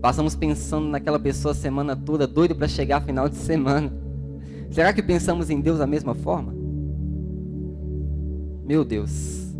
Passamos 0.00 0.36
pensando 0.36 0.88
naquela 0.88 1.18
pessoa 1.18 1.52
a 1.52 1.54
semana 1.54 1.96
toda, 1.96 2.26
doido 2.26 2.54
para 2.54 2.68
chegar 2.68 3.02
final 3.02 3.28
de 3.28 3.36
semana. 3.36 3.92
Será 4.70 4.92
que 4.92 5.02
pensamos 5.02 5.50
em 5.50 5.60
Deus 5.60 5.78
da 5.78 5.86
mesma 5.86 6.14
forma? 6.14 6.54
Meu 8.64 8.84
Deus. 8.84 9.52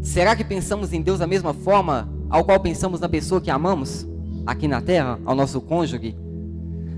Será 0.00 0.36
que 0.36 0.44
pensamos 0.44 0.92
em 0.92 1.02
Deus 1.02 1.18
da 1.18 1.26
mesma 1.26 1.52
forma 1.52 2.08
ao 2.30 2.44
qual 2.44 2.60
pensamos 2.60 3.00
na 3.00 3.08
pessoa 3.08 3.40
que 3.40 3.50
amamos 3.50 4.06
aqui 4.46 4.68
na 4.68 4.80
terra, 4.80 5.18
ao 5.24 5.34
nosso 5.34 5.60
cônjuge? 5.60 6.16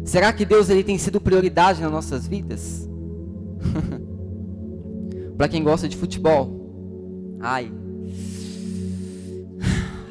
Será 0.05 0.33
que 0.33 0.45
Deus 0.45 0.69
ele 0.69 0.85
tem 0.85 0.99
sido 0.99 1.21
prioridade 1.21 1.81
nas 1.81 1.91
nossas 1.91 2.27
vidas? 2.27 2.89
Para 5.37 5.49
quem 5.49 5.65
gosta 5.65 5.89
de 5.89 5.97
futebol, 5.97 7.39
ai, 7.41 7.73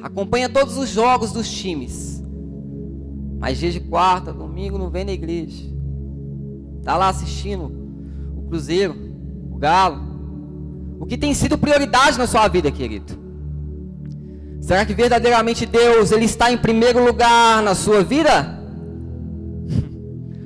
acompanha 0.02 0.50
todos 0.50 0.78
os 0.78 0.90
jogos 0.90 1.32
dos 1.32 1.50
times, 1.50 2.22
mas 3.40 3.58
dia 3.58 3.72
de 3.72 3.80
quarta, 3.80 4.34
domingo 4.34 4.78
não 4.78 4.90
vem 4.90 5.06
na 5.06 5.14
igreja, 5.14 5.64
tá 6.84 6.98
lá 6.98 7.08
assistindo 7.08 7.72
o 8.36 8.42
Cruzeiro, 8.50 8.96
o 9.50 9.58
Galo, 9.58 10.02
o 11.00 11.06
que 11.06 11.18
tem 11.18 11.34
sido 11.34 11.58
prioridade 11.58 12.18
na 12.18 12.28
sua 12.28 12.48
vida, 12.48 12.70
querido? 12.70 13.22
Será 14.60 14.86
que 14.86 14.94
verdadeiramente 14.94 15.66
Deus 15.66 16.12
ele 16.12 16.26
está 16.26 16.52
em 16.52 16.58
primeiro 16.58 17.04
lugar 17.04 17.62
na 17.62 17.76
sua 17.76 18.04
vida? 18.04 18.62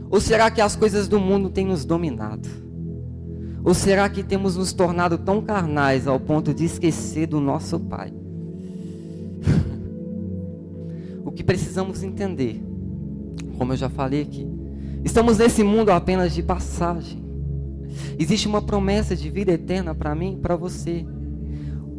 Ou 0.10 0.22
será 0.22 0.50
que 0.50 0.62
as 0.62 0.76
coisas 0.76 1.08
do 1.08 1.20
mundo 1.20 1.50
têm 1.50 1.66
nos 1.66 1.84
dominado? 1.84 2.48
Ou 3.64 3.74
será 3.74 4.08
que 4.08 4.24
temos 4.24 4.56
nos 4.56 4.72
tornado 4.72 5.18
tão 5.18 5.42
carnais 5.42 6.08
ao 6.08 6.20
ponto 6.20 6.54
de 6.54 6.64
esquecer 6.64 7.28
do 7.28 7.42
nosso 7.42 7.80
Pai? 7.80 8.14
o 11.26 11.32
que 11.32 11.44
precisamos 11.44 12.02
entender, 12.04 12.64
como 13.58 13.74
eu 13.74 13.78
já 13.78 13.90
falei 13.90 14.22
aqui, 14.22 14.48
estamos 15.04 15.38
nesse 15.38 15.64
mundo 15.64 15.90
apenas 15.90 16.34
de 16.34 16.42
passagem. 16.42 17.26
Existe 18.18 18.48
uma 18.48 18.62
promessa 18.62 19.16
de 19.16 19.30
vida 19.30 19.52
eterna 19.52 19.94
para 19.94 20.16
mim 20.16 20.34
e 20.34 20.38
para 20.38 20.56
você. 20.56 21.06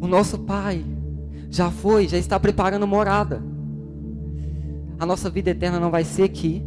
O 0.01 0.07
nosso 0.07 0.39
Pai 0.39 0.83
já 1.49 1.69
foi, 1.69 2.07
já 2.07 2.17
está 2.17 2.39
preparando 2.39 2.87
morada. 2.87 3.43
A 4.99 5.05
nossa 5.05 5.29
vida 5.29 5.51
eterna 5.51 5.79
não 5.79 5.91
vai 5.91 6.03
ser 6.03 6.23
aqui. 6.23 6.65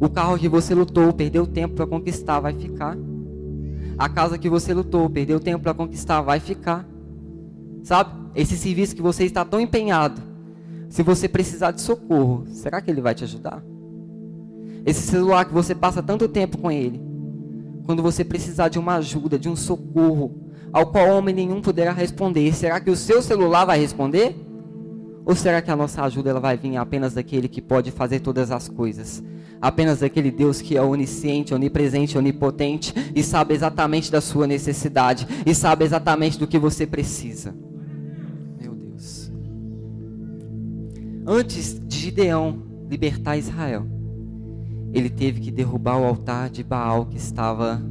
O 0.00 0.08
carro 0.08 0.38
que 0.38 0.48
você 0.48 0.74
lutou, 0.74 1.12
perdeu 1.12 1.46
tempo 1.46 1.74
para 1.74 1.86
conquistar, 1.86 2.40
vai 2.40 2.52
ficar. 2.52 2.96
A 3.96 4.08
casa 4.08 4.36
que 4.36 4.48
você 4.48 4.74
lutou, 4.74 5.08
perdeu 5.08 5.38
tempo 5.38 5.62
para 5.62 5.74
conquistar, 5.74 6.20
vai 6.20 6.40
ficar. 6.40 6.86
Sabe? 7.82 8.10
Esse 8.34 8.56
serviço 8.56 8.96
que 8.96 9.02
você 9.02 9.24
está 9.24 9.44
tão 9.44 9.60
empenhado. 9.60 10.20
Se 10.88 11.02
você 11.02 11.28
precisar 11.28 11.70
de 11.70 11.80
socorro, 11.80 12.44
será 12.48 12.80
que 12.80 12.90
ele 12.90 13.00
vai 13.00 13.14
te 13.14 13.24
ajudar? 13.24 13.62
Esse 14.84 15.02
celular 15.02 15.44
que 15.44 15.54
você 15.54 15.74
passa 15.74 16.02
tanto 16.02 16.28
tempo 16.28 16.58
com 16.58 16.70
ele, 16.70 17.00
quando 17.86 18.02
você 18.02 18.24
precisar 18.24 18.68
de 18.68 18.78
uma 18.78 18.96
ajuda, 18.96 19.38
de 19.38 19.48
um 19.48 19.56
socorro, 19.56 20.34
ao 20.72 20.86
qual 20.86 21.08
homem 21.08 21.34
nenhum 21.34 21.60
poderá 21.60 21.92
responder, 21.92 22.52
será 22.54 22.80
que 22.80 22.90
o 22.90 22.96
seu 22.96 23.22
celular 23.22 23.64
vai 23.64 23.78
responder? 23.78 24.36
Ou 25.24 25.34
será 25.34 25.62
que 25.62 25.70
a 25.70 25.76
nossa 25.76 26.02
ajuda 26.02 26.30
ela 26.30 26.40
vai 26.40 26.56
vir 26.56 26.76
apenas 26.76 27.14
daquele 27.14 27.48
que 27.48 27.62
pode 27.62 27.90
fazer 27.90 28.20
todas 28.20 28.50
as 28.50 28.68
coisas? 28.68 29.22
Apenas 29.64 30.00
daquele 30.00 30.30
Deus 30.30 30.60
que 30.60 30.76
é 30.76 30.82
onisciente, 30.82 31.54
onipresente, 31.54 32.18
onipotente 32.18 32.92
e 33.16 33.22
sabe 33.22 33.54
exatamente 33.54 34.12
da 34.12 34.20
sua 34.20 34.46
necessidade 34.46 35.26
e 35.46 35.54
sabe 35.54 35.86
exatamente 35.86 36.38
do 36.38 36.46
que 36.46 36.58
você 36.58 36.86
precisa. 36.86 37.54
Meu 38.60 38.74
Deus. 38.74 39.32
Antes 41.26 41.80
de 41.82 41.98
Gideão 41.98 42.62
libertar 42.90 43.38
Israel, 43.38 43.86
ele 44.92 45.08
teve 45.08 45.40
que 45.40 45.50
derrubar 45.50 45.98
o 45.98 46.04
altar 46.04 46.50
de 46.50 46.62
Baal 46.62 47.06
que 47.06 47.16
estava 47.16 47.82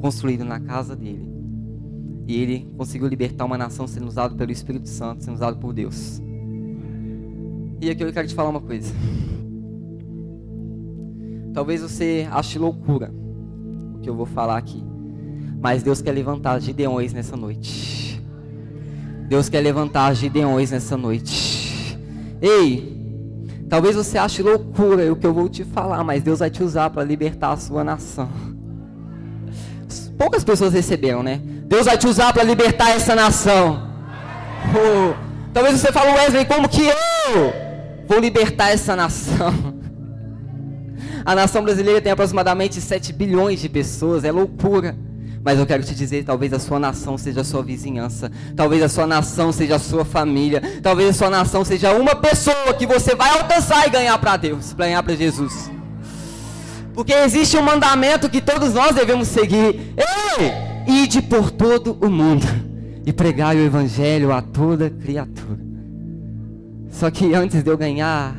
construído 0.00 0.44
na 0.44 0.60
casa 0.60 0.94
dele. 0.94 1.28
E 2.28 2.40
ele 2.40 2.70
conseguiu 2.76 3.08
libertar 3.08 3.44
uma 3.44 3.58
nação 3.58 3.88
sendo 3.88 4.06
usado 4.06 4.36
pelo 4.36 4.52
Espírito 4.52 4.88
Santo, 4.88 5.24
sendo 5.24 5.34
usado 5.34 5.58
por 5.58 5.72
Deus. 5.72 6.22
E 7.80 7.90
aqui 7.90 8.04
eu 8.04 8.12
quero 8.12 8.28
te 8.28 8.36
falar 8.36 8.50
uma 8.50 8.60
coisa. 8.60 8.94
Talvez 11.52 11.82
você 11.82 12.26
ache 12.30 12.58
loucura 12.58 13.12
o 13.94 13.98
que 14.00 14.08
eu 14.08 14.14
vou 14.14 14.26
falar 14.26 14.56
aqui. 14.56 14.82
Mas 15.60 15.82
Deus 15.82 16.00
quer 16.00 16.12
levantar 16.12 16.58
Gideões 16.60 17.12
nessa 17.12 17.36
noite. 17.36 18.22
Deus 19.28 19.48
quer 19.48 19.60
levantar 19.60 20.14
Gideões 20.14 20.70
nessa 20.70 20.96
noite. 20.96 21.96
Ei, 22.40 22.96
talvez 23.68 23.94
você 23.94 24.18
ache 24.18 24.42
loucura 24.42 25.12
o 25.12 25.16
que 25.16 25.26
eu 25.26 25.32
vou 25.32 25.48
te 25.48 25.62
falar, 25.62 26.02
mas 26.02 26.22
Deus 26.22 26.40
vai 26.40 26.50
te 26.50 26.62
usar 26.62 26.90
para 26.90 27.04
libertar 27.04 27.52
a 27.52 27.56
sua 27.56 27.84
nação. 27.84 28.28
Poucas 30.18 30.42
pessoas 30.42 30.72
receberam, 30.72 31.22
né? 31.22 31.40
Deus 31.66 31.86
vai 31.86 31.96
te 31.96 32.06
usar 32.06 32.32
para 32.32 32.42
libertar 32.42 32.90
essa 32.90 33.14
nação. 33.14 33.88
Oh, 34.74 35.14
talvez 35.52 35.80
você 35.80 35.92
fale, 35.92 36.10
Wesley, 36.12 36.44
como 36.44 36.68
que 36.68 36.82
eu 36.82 37.52
vou 38.08 38.18
libertar 38.18 38.70
essa 38.70 38.96
nação? 38.96 39.71
A 41.24 41.34
nação 41.34 41.62
brasileira 41.62 42.00
tem 42.00 42.12
aproximadamente 42.12 42.80
7 42.80 43.12
bilhões 43.12 43.60
de 43.60 43.68
pessoas, 43.68 44.24
é 44.24 44.32
loucura. 44.32 44.96
Mas 45.44 45.58
eu 45.58 45.66
quero 45.66 45.82
te 45.82 45.94
dizer, 45.94 46.24
talvez 46.24 46.52
a 46.52 46.58
sua 46.60 46.78
nação 46.78 47.18
seja 47.18 47.40
a 47.40 47.44
sua 47.44 47.62
vizinhança, 47.62 48.30
talvez 48.54 48.80
a 48.82 48.88
sua 48.88 49.06
nação 49.08 49.50
seja 49.50 49.74
a 49.74 49.78
sua 49.78 50.04
família, 50.04 50.62
talvez 50.80 51.10
a 51.10 51.12
sua 51.12 51.30
nação 51.30 51.64
seja 51.64 51.92
uma 51.92 52.14
pessoa 52.14 52.72
que 52.78 52.86
você 52.86 53.14
vai 53.16 53.30
alcançar 53.30 53.86
e 53.86 53.90
ganhar 53.90 54.16
para 54.18 54.36
Deus, 54.36 54.72
ganhar 54.72 55.02
para 55.02 55.16
Jesus. 55.16 55.70
Porque 56.94 57.12
existe 57.12 57.56
um 57.56 57.62
mandamento 57.62 58.30
que 58.30 58.40
todos 58.40 58.72
nós 58.72 58.94
devemos 58.94 59.28
seguir. 59.28 59.94
Ei, 59.96 61.02
ide 61.02 61.20
por 61.22 61.50
todo 61.50 61.98
o 62.00 62.08
mundo 62.08 62.46
e 63.04 63.12
pregai 63.12 63.56
o 63.56 63.64
evangelho 63.64 64.32
a 64.32 64.40
toda 64.42 64.90
criatura. 64.90 65.58
Só 66.90 67.10
que 67.10 67.34
antes 67.34 67.64
de 67.64 67.70
eu 67.70 67.76
ganhar 67.76 68.36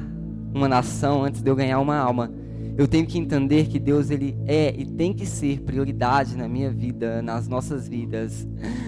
uma 0.54 0.70
nação, 0.70 1.25
antes 1.25 1.42
de 1.42 1.50
eu 1.50 1.56
ganhar 1.56 1.80
uma 1.80 1.98
alma, 1.98 2.32
eu 2.75 2.88
tenho 2.88 3.06
que 3.06 3.20
entender 3.20 3.68
que 3.68 3.77
Deus 3.77 4.10
ele 4.10 4.36
é 4.48 4.74
e 4.75 4.86
tem 4.86 5.13
que 5.13 5.25
ser 5.25 5.62
prioridade 5.62 6.36
na 6.36 6.48
minha 6.48 6.72
vida, 6.72 7.22
nas 7.22 7.48
nossas 7.48 7.88
vidas. 7.88 8.48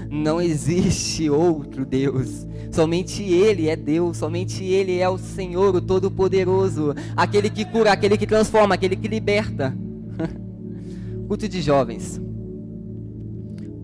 Não 0.09 0.41
existe 0.41 1.29
outro 1.29 1.85
Deus. 1.85 2.47
Somente 2.71 3.21
ele 3.21 3.69
é 3.69 3.75
Deus, 3.75 4.17
somente 4.17 4.63
ele 4.63 4.97
é 4.97 5.07
o 5.07 5.17
Senhor, 5.17 5.75
o 5.75 5.81
todo-poderoso, 5.81 6.95
aquele 7.15 7.49
que 7.49 7.63
cura, 7.63 7.91
aquele 7.91 8.17
que 8.17 8.25
transforma, 8.25 8.73
aquele 8.73 8.95
que 8.95 9.07
liberta. 9.07 9.75
Culto 11.27 11.47
de 11.47 11.61
jovens. 11.61 12.19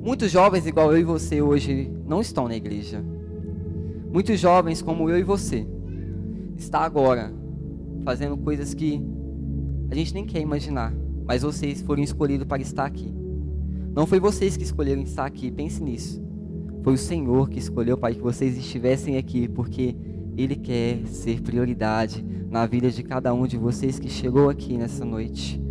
Muitos 0.02 0.32
jovens 0.32 0.66
igual 0.66 0.92
eu 0.92 1.00
e 1.00 1.04
você 1.04 1.44
hoje 1.44 1.92
não 2.08 2.22
estão 2.22 2.48
na 2.48 2.56
igreja. 2.56 3.04
Muitos 4.12 4.40
jovens 4.40 4.82
como 4.82 5.10
eu 5.10 5.20
e 5.20 5.24
você 5.24 5.66
está 6.58 6.80
agora 6.80 7.32
fazendo 8.04 8.36
coisas 8.36 8.74
que 8.74 9.02
a 9.92 9.96
gente 9.96 10.14
nem 10.14 10.26
quer 10.26 10.40
imaginar, 10.40 10.94
mas 11.26 11.42
vocês 11.42 11.82
foram 11.82 12.02
escolhidos 12.02 12.48
para 12.48 12.62
estar 12.62 12.86
aqui. 12.86 13.14
Não 13.94 14.08
foi 14.08 14.22
vocês 14.22 14.56
que 14.56 14.64
escolheram 14.64 15.02
estar 15.02 15.26
aqui, 15.26 15.52
pense 15.52 15.84
nisso. 15.84 16.24
Foi 16.82 16.94
o 16.94 16.98
Senhor 16.98 17.50
que 17.50 17.60
escolheu 17.60 17.98
para 17.98 18.16
que 18.16 18.22
vocês 18.22 18.58
estivessem 18.58 19.18
aqui, 19.18 19.50
porque 19.50 19.94
Ele 20.38 20.56
quer 20.56 21.06
ser 21.08 21.42
prioridade 21.42 22.26
na 22.50 22.66
vida 22.66 22.90
de 22.90 23.04
cada 23.04 23.34
um 23.34 23.46
de 23.46 23.58
vocês 23.58 24.00
que 24.00 24.08
chegou 24.08 24.50
aqui 24.50 24.78
nessa 24.78 25.04
noite. 25.04 25.62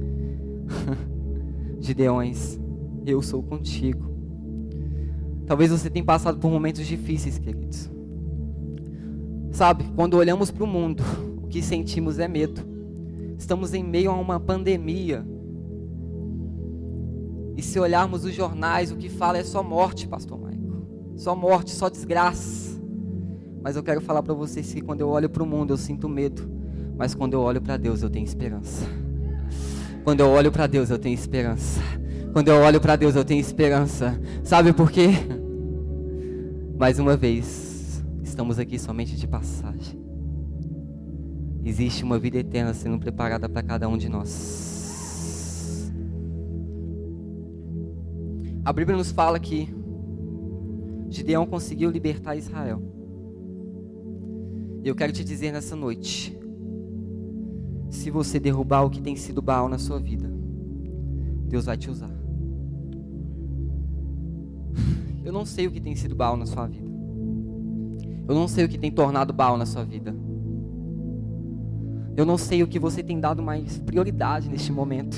Gideões, 1.80 2.60
eu 3.06 3.22
sou 3.22 3.42
contigo. 3.42 4.10
Talvez 5.46 5.70
você 5.70 5.88
tenha 5.88 6.04
passado 6.04 6.38
por 6.38 6.50
momentos 6.50 6.86
difíceis, 6.86 7.38
queridos. 7.38 7.90
Sabe, 9.50 9.84
quando 9.96 10.14
olhamos 10.14 10.50
para 10.50 10.62
o 10.62 10.66
mundo, 10.66 11.02
o 11.42 11.48
que 11.48 11.62
sentimos 11.62 12.18
é 12.18 12.28
medo. 12.28 12.69
Estamos 13.40 13.72
em 13.72 13.82
meio 13.82 14.10
a 14.10 14.14
uma 14.14 14.38
pandemia. 14.38 15.26
E 17.56 17.62
se 17.62 17.80
olharmos 17.80 18.22
os 18.22 18.34
jornais, 18.34 18.92
o 18.92 18.96
que 18.96 19.08
fala 19.08 19.38
é 19.38 19.42
só 19.42 19.62
morte, 19.62 20.06
pastor 20.06 20.38
Maico. 20.38 20.86
Só 21.16 21.34
morte, 21.34 21.70
só 21.70 21.88
desgraça. 21.88 22.78
Mas 23.62 23.76
eu 23.76 23.82
quero 23.82 24.02
falar 24.02 24.22
para 24.22 24.34
vocês 24.34 24.74
que 24.74 24.82
quando 24.82 25.00
eu 25.00 25.08
olho 25.08 25.30
para 25.30 25.42
o 25.42 25.46
mundo 25.46 25.72
eu 25.72 25.78
sinto 25.78 26.06
medo, 26.06 26.42
mas 26.98 27.14
quando 27.14 27.32
eu 27.32 27.40
olho 27.40 27.62
para 27.62 27.78
Deus 27.78 28.02
eu 28.02 28.10
tenho 28.10 28.26
esperança. 28.26 28.84
Quando 30.04 30.20
eu 30.20 30.28
olho 30.28 30.52
para 30.52 30.66
Deus 30.66 30.90
eu 30.90 30.98
tenho 30.98 31.14
esperança. 31.14 31.80
Quando 32.34 32.48
eu 32.48 32.60
olho 32.60 32.78
para 32.78 32.94
Deus 32.94 33.16
eu 33.16 33.24
tenho 33.24 33.40
esperança. 33.40 34.20
Sabe 34.44 34.74
por 34.74 34.90
quê? 34.90 35.08
Mais 36.78 36.98
uma 36.98 37.16
vez, 37.16 38.04
estamos 38.22 38.58
aqui 38.58 38.78
somente 38.78 39.16
de 39.16 39.26
passagem. 39.26 39.99
Existe 41.64 42.02
uma 42.04 42.18
vida 42.18 42.38
eterna 42.38 42.72
sendo 42.72 42.98
preparada 42.98 43.48
para 43.48 43.62
cada 43.62 43.88
um 43.88 43.98
de 43.98 44.08
nós. 44.08 45.92
A 48.64 48.72
Bíblia 48.72 48.96
nos 48.96 49.10
fala 49.10 49.38
que 49.38 49.68
Gideão 51.08 51.44
conseguiu 51.44 51.90
libertar 51.90 52.36
Israel. 52.36 52.80
E 54.82 54.88
eu 54.88 54.94
quero 54.94 55.12
te 55.12 55.22
dizer 55.22 55.52
nessa 55.52 55.76
noite: 55.76 56.38
se 57.90 58.10
você 58.10 58.40
derrubar 58.40 58.82
o 58.82 58.90
que 58.90 59.02
tem 59.02 59.16
sido 59.16 59.42
Baal 59.42 59.68
na 59.68 59.78
sua 59.78 59.98
vida, 59.98 60.30
Deus 61.48 61.66
vai 61.66 61.76
te 61.76 61.90
usar. 61.90 62.10
Eu 65.22 65.32
não 65.32 65.44
sei 65.44 65.66
o 65.66 65.70
que 65.70 65.80
tem 65.80 65.94
sido 65.94 66.14
Baal 66.14 66.36
na 66.36 66.46
sua 66.46 66.66
vida. 66.66 66.88
Eu 68.26 68.34
não 68.34 68.48
sei 68.48 68.64
o 68.64 68.68
que 68.68 68.78
tem 68.78 68.90
tornado 68.90 69.32
Baal 69.32 69.58
na 69.58 69.66
sua 69.66 69.84
vida. 69.84 70.14
Eu 72.16 72.24
não 72.26 72.36
sei 72.36 72.62
o 72.62 72.66
que 72.66 72.78
você 72.78 73.02
tem 73.02 73.20
dado 73.20 73.42
mais 73.42 73.78
prioridade 73.78 74.48
neste 74.48 74.72
momento. 74.72 75.16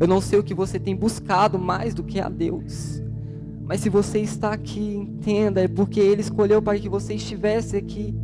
Eu 0.00 0.06
não 0.06 0.20
sei 0.20 0.38
o 0.38 0.44
que 0.44 0.54
você 0.54 0.78
tem 0.78 0.94
buscado 0.94 1.58
mais 1.58 1.94
do 1.94 2.04
que 2.04 2.20
a 2.20 2.28
Deus. 2.28 3.02
Mas 3.64 3.80
se 3.80 3.88
você 3.88 4.20
está 4.20 4.52
aqui, 4.52 4.94
entenda, 4.94 5.60
é 5.60 5.68
porque 5.68 6.00
Ele 6.00 6.20
escolheu 6.20 6.62
para 6.62 6.78
que 6.78 6.88
você 6.88 7.14
estivesse 7.14 7.76
aqui. 7.76 8.14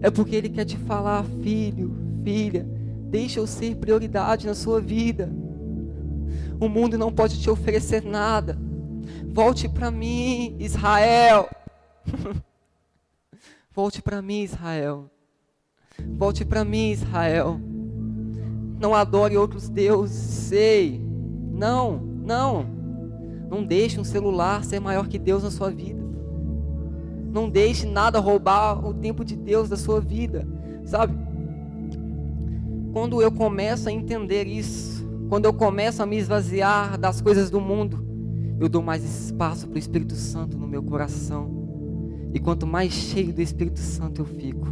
É 0.00 0.10
porque 0.10 0.34
Ele 0.34 0.48
quer 0.48 0.64
te 0.64 0.76
falar, 0.76 1.24
filho, 1.42 1.94
filha, 2.24 2.66
deixa 3.10 3.38
eu 3.38 3.46
ser 3.46 3.76
prioridade 3.76 4.46
na 4.46 4.54
sua 4.54 4.80
vida. 4.80 5.30
O 6.58 6.68
mundo 6.68 6.98
não 6.98 7.12
pode 7.12 7.40
te 7.40 7.50
oferecer 7.50 8.02
nada. 8.02 8.58
Volte 9.28 9.68
para 9.68 9.90
mim, 9.90 10.56
Israel. 10.58 11.48
Volte 13.70 14.00
para 14.00 14.22
mim, 14.22 14.42
Israel. 14.42 15.10
Volte 16.16 16.44
para 16.44 16.64
mim, 16.64 16.90
Israel. 16.90 17.60
Não 18.80 18.94
adore 18.94 19.36
outros 19.36 19.68
deuses. 19.68 20.16
Sei. 20.16 21.00
Não, 21.52 21.98
não. 21.98 22.66
Não 23.50 23.64
deixe 23.64 24.00
um 24.00 24.04
celular 24.04 24.64
ser 24.64 24.80
maior 24.80 25.08
que 25.08 25.18
Deus 25.18 25.42
na 25.42 25.50
sua 25.50 25.70
vida. 25.70 26.02
Não 27.32 27.48
deixe 27.48 27.86
nada 27.86 28.18
roubar 28.18 28.86
o 28.86 28.94
tempo 28.94 29.24
de 29.24 29.36
Deus 29.36 29.68
da 29.68 29.76
sua 29.76 30.00
vida. 30.00 30.46
Sabe? 30.84 31.14
Quando 32.92 33.20
eu 33.20 33.32
começo 33.32 33.88
a 33.88 33.92
entender 33.92 34.46
isso, 34.46 35.04
quando 35.28 35.46
eu 35.46 35.52
começo 35.52 36.02
a 36.02 36.06
me 36.06 36.16
esvaziar 36.16 36.96
das 36.96 37.20
coisas 37.20 37.50
do 37.50 37.60
mundo, 37.60 38.04
eu 38.60 38.68
dou 38.68 38.82
mais 38.82 39.02
espaço 39.04 39.66
para 39.66 39.74
o 39.74 39.78
Espírito 39.78 40.14
Santo 40.14 40.56
no 40.56 40.66
meu 40.66 40.82
coração. 40.82 41.50
E 42.32 42.38
quanto 42.38 42.66
mais 42.66 42.92
cheio 42.92 43.32
do 43.32 43.40
Espírito 43.40 43.80
Santo 43.80 44.22
eu 44.22 44.24
fico, 44.24 44.68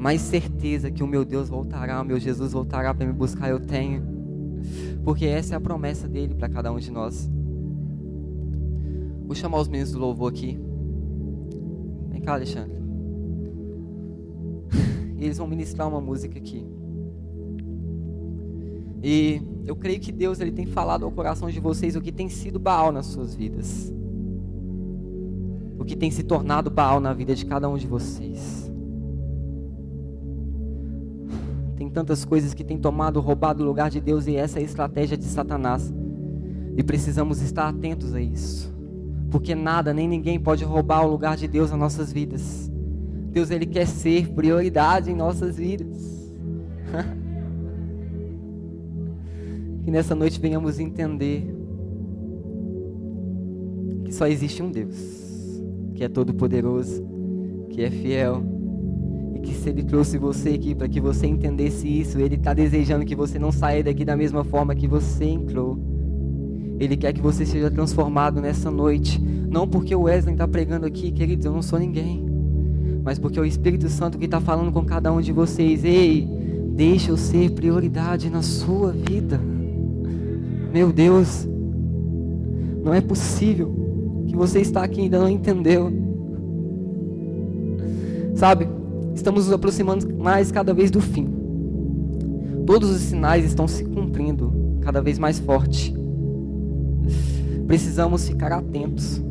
mais 0.00 0.22
certeza 0.22 0.90
que 0.90 1.02
o 1.02 1.06
meu 1.06 1.26
Deus 1.26 1.50
voltará, 1.50 2.00
o 2.00 2.04
meu 2.04 2.18
Jesus 2.18 2.52
voltará 2.52 2.94
para 2.94 3.04
me 3.04 3.12
buscar, 3.12 3.50
eu 3.50 3.60
tenho. 3.60 4.02
Porque 5.04 5.26
essa 5.26 5.52
é 5.52 5.56
a 5.58 5.60
promessa 5.60 6.08
dele 6.08 6.34
para 6.34 6.48
cada 6.48 6.72
um 6.72 6.78
de 6.78 6.90
nós. 6.90 7.30
Vou 9.26 9.34
chamar 9.34 9.60
os 9.60 9.68
meninos 9.68 9.92
do 9.92 9.98
louvor 9.98 10.32
aqui. 10.32 10.58
Vem 12.08 12.22
cá, 12.22 12.32
Alexandre. 12.32 12.80
E 15.18 15.22
eles 15.24 15.36
vão 15.36 15.46
ministrar 15.46 15.86
uma 15.86 16.00
música 16.00 16.38
aqui. 16.38 16.66
E 19.02 19.42
eu 19.66 19.76
creio 19.76 20.00
que 20.00 20.10
Deus 20.10 20.40
ele 20.40 20.50
tem 20.50 20.64
falado 20.64 21.04
ao 21.04 21.12
coração 21.12 21.50
de 21.50 21.60
vocês 21.60 21.94
o 21.94 22.00
que 22.00 22.10
tem 22.10 22.30
sido 22.30 22.58
Baal 22.58 22.90
nas 22.90 23.04
suas 23.04 23.34
vidas. 23.34 23.92
O 25.78 25.84
que 25.84 25.94
tem 25.94 26.10
se 26.10 26.22
tornado 26.22 26.70
Baal 26.70 27.00
na 27.00 27.12
vida 27.12 27.34
de 27.34 27.44
cada 27.44 27.68
um 27.68 27.76
de 27.76 27.86
vocês. 27.86 28.69
Tantas 31.90 32.24
coisas 32.24 32.54
que 32.54 32.64
têm 32.64 32.78
tomado, 32.78 33.20
roubado 33.20 33.62
o 33.62 33.66
lugar 33.66 33.90
de 33.90 34.00
Deus 34.00 34.26
e 34.26 34.36
essa 34.36 34.58
é 34.58 34.62
a 34.62 34.64
estratégia 34.64 35.16
de 35.16 35.24
Satanás. 35.24 35.92
E 36.76 36.82
precisamos 36.82 37.42
estar 37.42 37.68
atentos 37.68 38.14
a 38.14 38.20
isso. 38.20 38.72
Porque 39.30 39.54
nada, 39.54 39.92
nem 39.92 40.08
ninguém 40.08 40.40
pode 40.40 40.64
roubar 40.64 41.04
o 41.04 41.10
lugar 41.10 41.36
de 41.36 41.46
Deus 41.46 41.70
nas 41.70 41.78
nossas 41.78 42.12
vidas. 42.12 42.70
Deus 43.32 43.50
ele 43.50 43.66
quer 43.66 43.86
ser 43.86 44.28
prioridade 44.28 45.10
em 45.10 45.14
nossas 45.14 45.56
vidas. 45.56 46.32
que 49.84 49.90
nessa 49.90 50.14
noite 50.14 50.40
venhamos 50.40 50.78
entender 50.78 51.54
que 54.04 54.12
só 54.12 54.26
existe 54.26 54.62
um 54.62 54.70
Deus, 54.70 54.96
que 55.94 56.04
é 56.04 56.08
todo 56.08 56.34
poderoso, 56.34 57.02
que 57.70 57.82
é 57.82 57.90
fiel 57.90 58.59
que 59.40 59.54
se 59.54 59.68
Ele 59.68 59.82
trouxe 59.82 60.18
você 60.18 60.50
aqui 60.50 60.74
para 60.74 60.88
que 60.88 61.00
você 61.00 61.26
entendesse 61.26 61.86
isso, 61.86 62.18
Ele 62.18 62.34
está 62.34 62.54
desejando 62.54 63.04
que 63.04 63.14
você 63.14 63.38
não 63.38 63.50
saia 63.50 63.82
daqui 63.82 64.04
da 64.04 64.16
mesma 64.16 64.44
forma 64.44 64.74
que 64.74 64.86
você 64.86 65.24
entrou. 65.24 65.78
Ele 66.78 66.96
quer 66.96 67.12
que 67.12 67.20
você 67.20 67.44
seja 67.44 67.70
transformado 67.70 68.40
nessa 68.40 68.70
noite. 68.70 69.20
Não 69.20 69.68
porque 69.68 69.94
o 69.94 70.02
Wesley 70.02 70.34
está 70.34 70.48
pregando 70.48 70.86
aqui, 70.86 71.10
queridos, 71.10 71.44
eu 71.44 71.52
não 71.52 71.60
sou 71.60 71.78
ninguém. 71.78 72.24
Mas 73.02 73.18
porque 73.18 73.38
é 73.38 73.42
o 73.42 73.44
Espírito 73.44 73.88
Santo 73.88 74.18
que 74.18 74.24
está 74.24 74.40
falando 74.40 74.72
com 74.72 74.84
cada 74.84 75.12
um 75.12 75.20
de 75.20 75.32
vocês. 75.32 75.84
Ei, 75.84 76.26
deixa 76.74 77.10
eu 77.10 77.16
ser 77.16 77.50
prioridade 77.50 78.30
na 78.30 78.42
sua 78.42 78.92
vida. 78.92 79.40
Meu 80.72 80.92
Deus, 80.92 81.46
não 82.82 82.94
é 82.94 83.00
possível 83.00 83.74
que 84.26 84.36
você 84.36 84.60
está 84.60 84.82
aqui 84.82 85.00
e 85.00 85.04
ainda 85.04 85.18
não 85.18 85.28
entendeu. 85.28 85.92
Sabe, 88.34 88.66
estamos 89.14 89.46
nos 89.46 89.52
aproximando 89.52 90.12
mais 90.16 90.50
cada 90.50 90.72
vez 90.72 90.90
do 90.90 91.00
fim. 91.00 91.28
Todos 92.66 92.90
os 92.90 93.00
sinais 93.00 93.44
estão 93.44 93.66
se 93.66 93.84
cumprindo 93.84 94.52
cada 94.80 95.00
vez 95.00 95.18
mais 95.18 95.38
forte. 95.38 95.94
Precisamos 97.66 98.28
ficar 98.28 98.52
atentos. 98.52 99.22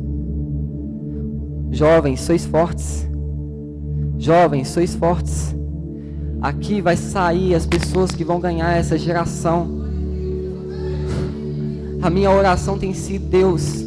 Jovens, 1.70 2.20
sois 2.20 2.44
fortes. 2.44 3.08
Jovens, 4.18 4.68
sois 4.68 4.94
fortes. 4.94 5.54
Aqui 6.40 6.80
vai 6.80 6.96
sair 6.96 7.54
as 7.54 7.66
pessoas 7.66 8.10
que 8.10 8.24
vão 8.24 8.40
ganhar 8.40 8.76
essa 8.76 8.96
geração. 8.96 9.80
A 12.02 12.08
minha 12.08 12.30
oração 12.30 12.78
tem 12.78 12.94
sido, 12.94 13.26
Deus, 13.26 13.84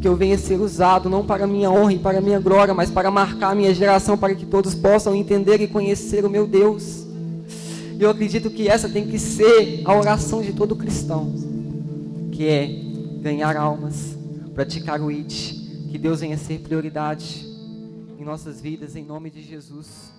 que 0.00 0.08
eu 0.08 0.16
venha 0.16 0.38
ser 0.38 0.58
usado 0.58 1.10
não 1.10 1.24
para 1.24 1.46
minha 1.46 1.70
honra 1.70 1.92
e 1.92 1.98
para 1.98 2.20
minha 2.20 2.40
glória, 2.40 2.72
mas 2.72 2.90
para 2.90 3.10
marcar 3.10 3.50
a 3.50 3.54
minha 3.54 3.74
geração, 3.74 4.16
para 4.16 4.34
que 4.34 4.46
todos 4.46 4.74
possam 4.74 5.14
entender 5.14 5.60
e 5.60 5.68
conhecer 5.68 6.24
o 6.24 6.30
meu 6.30 6.46
Deus. 6.46 7.06
E 7.98 8.02
eu 8.02 8.08
acredito 8.08 8.50
que 8.50 8.66
essa 8.66 8.88
tem 8.88 9.06
que 9.06 9.18
ser 9.18 9.82
a 9.84 9.94
oração 9.94 10.40
de 10.40 10.54
todo 10.54 10.74
cristão, 10.74 11.34
que 12.32 12.48
é 12.48 12.66
ganhar 13.20 13.56
almas, 13.56 14.16
praticar 14.54 15.02
o 15.02 15.10
IT, 15.10 15.86
que 15.90 15.98
Deus 15.98 16.20
venha 16.20 16.38
ser 16.38 16.60
prioridade 16.60 17.46
em 18.18 18.24
nossas 18.24 18.60
vidas, 18.60 18.96
em 18.96 19.04
nome 19.04 19.28
de 19.28 19.42
Jesus. 19.42 20.10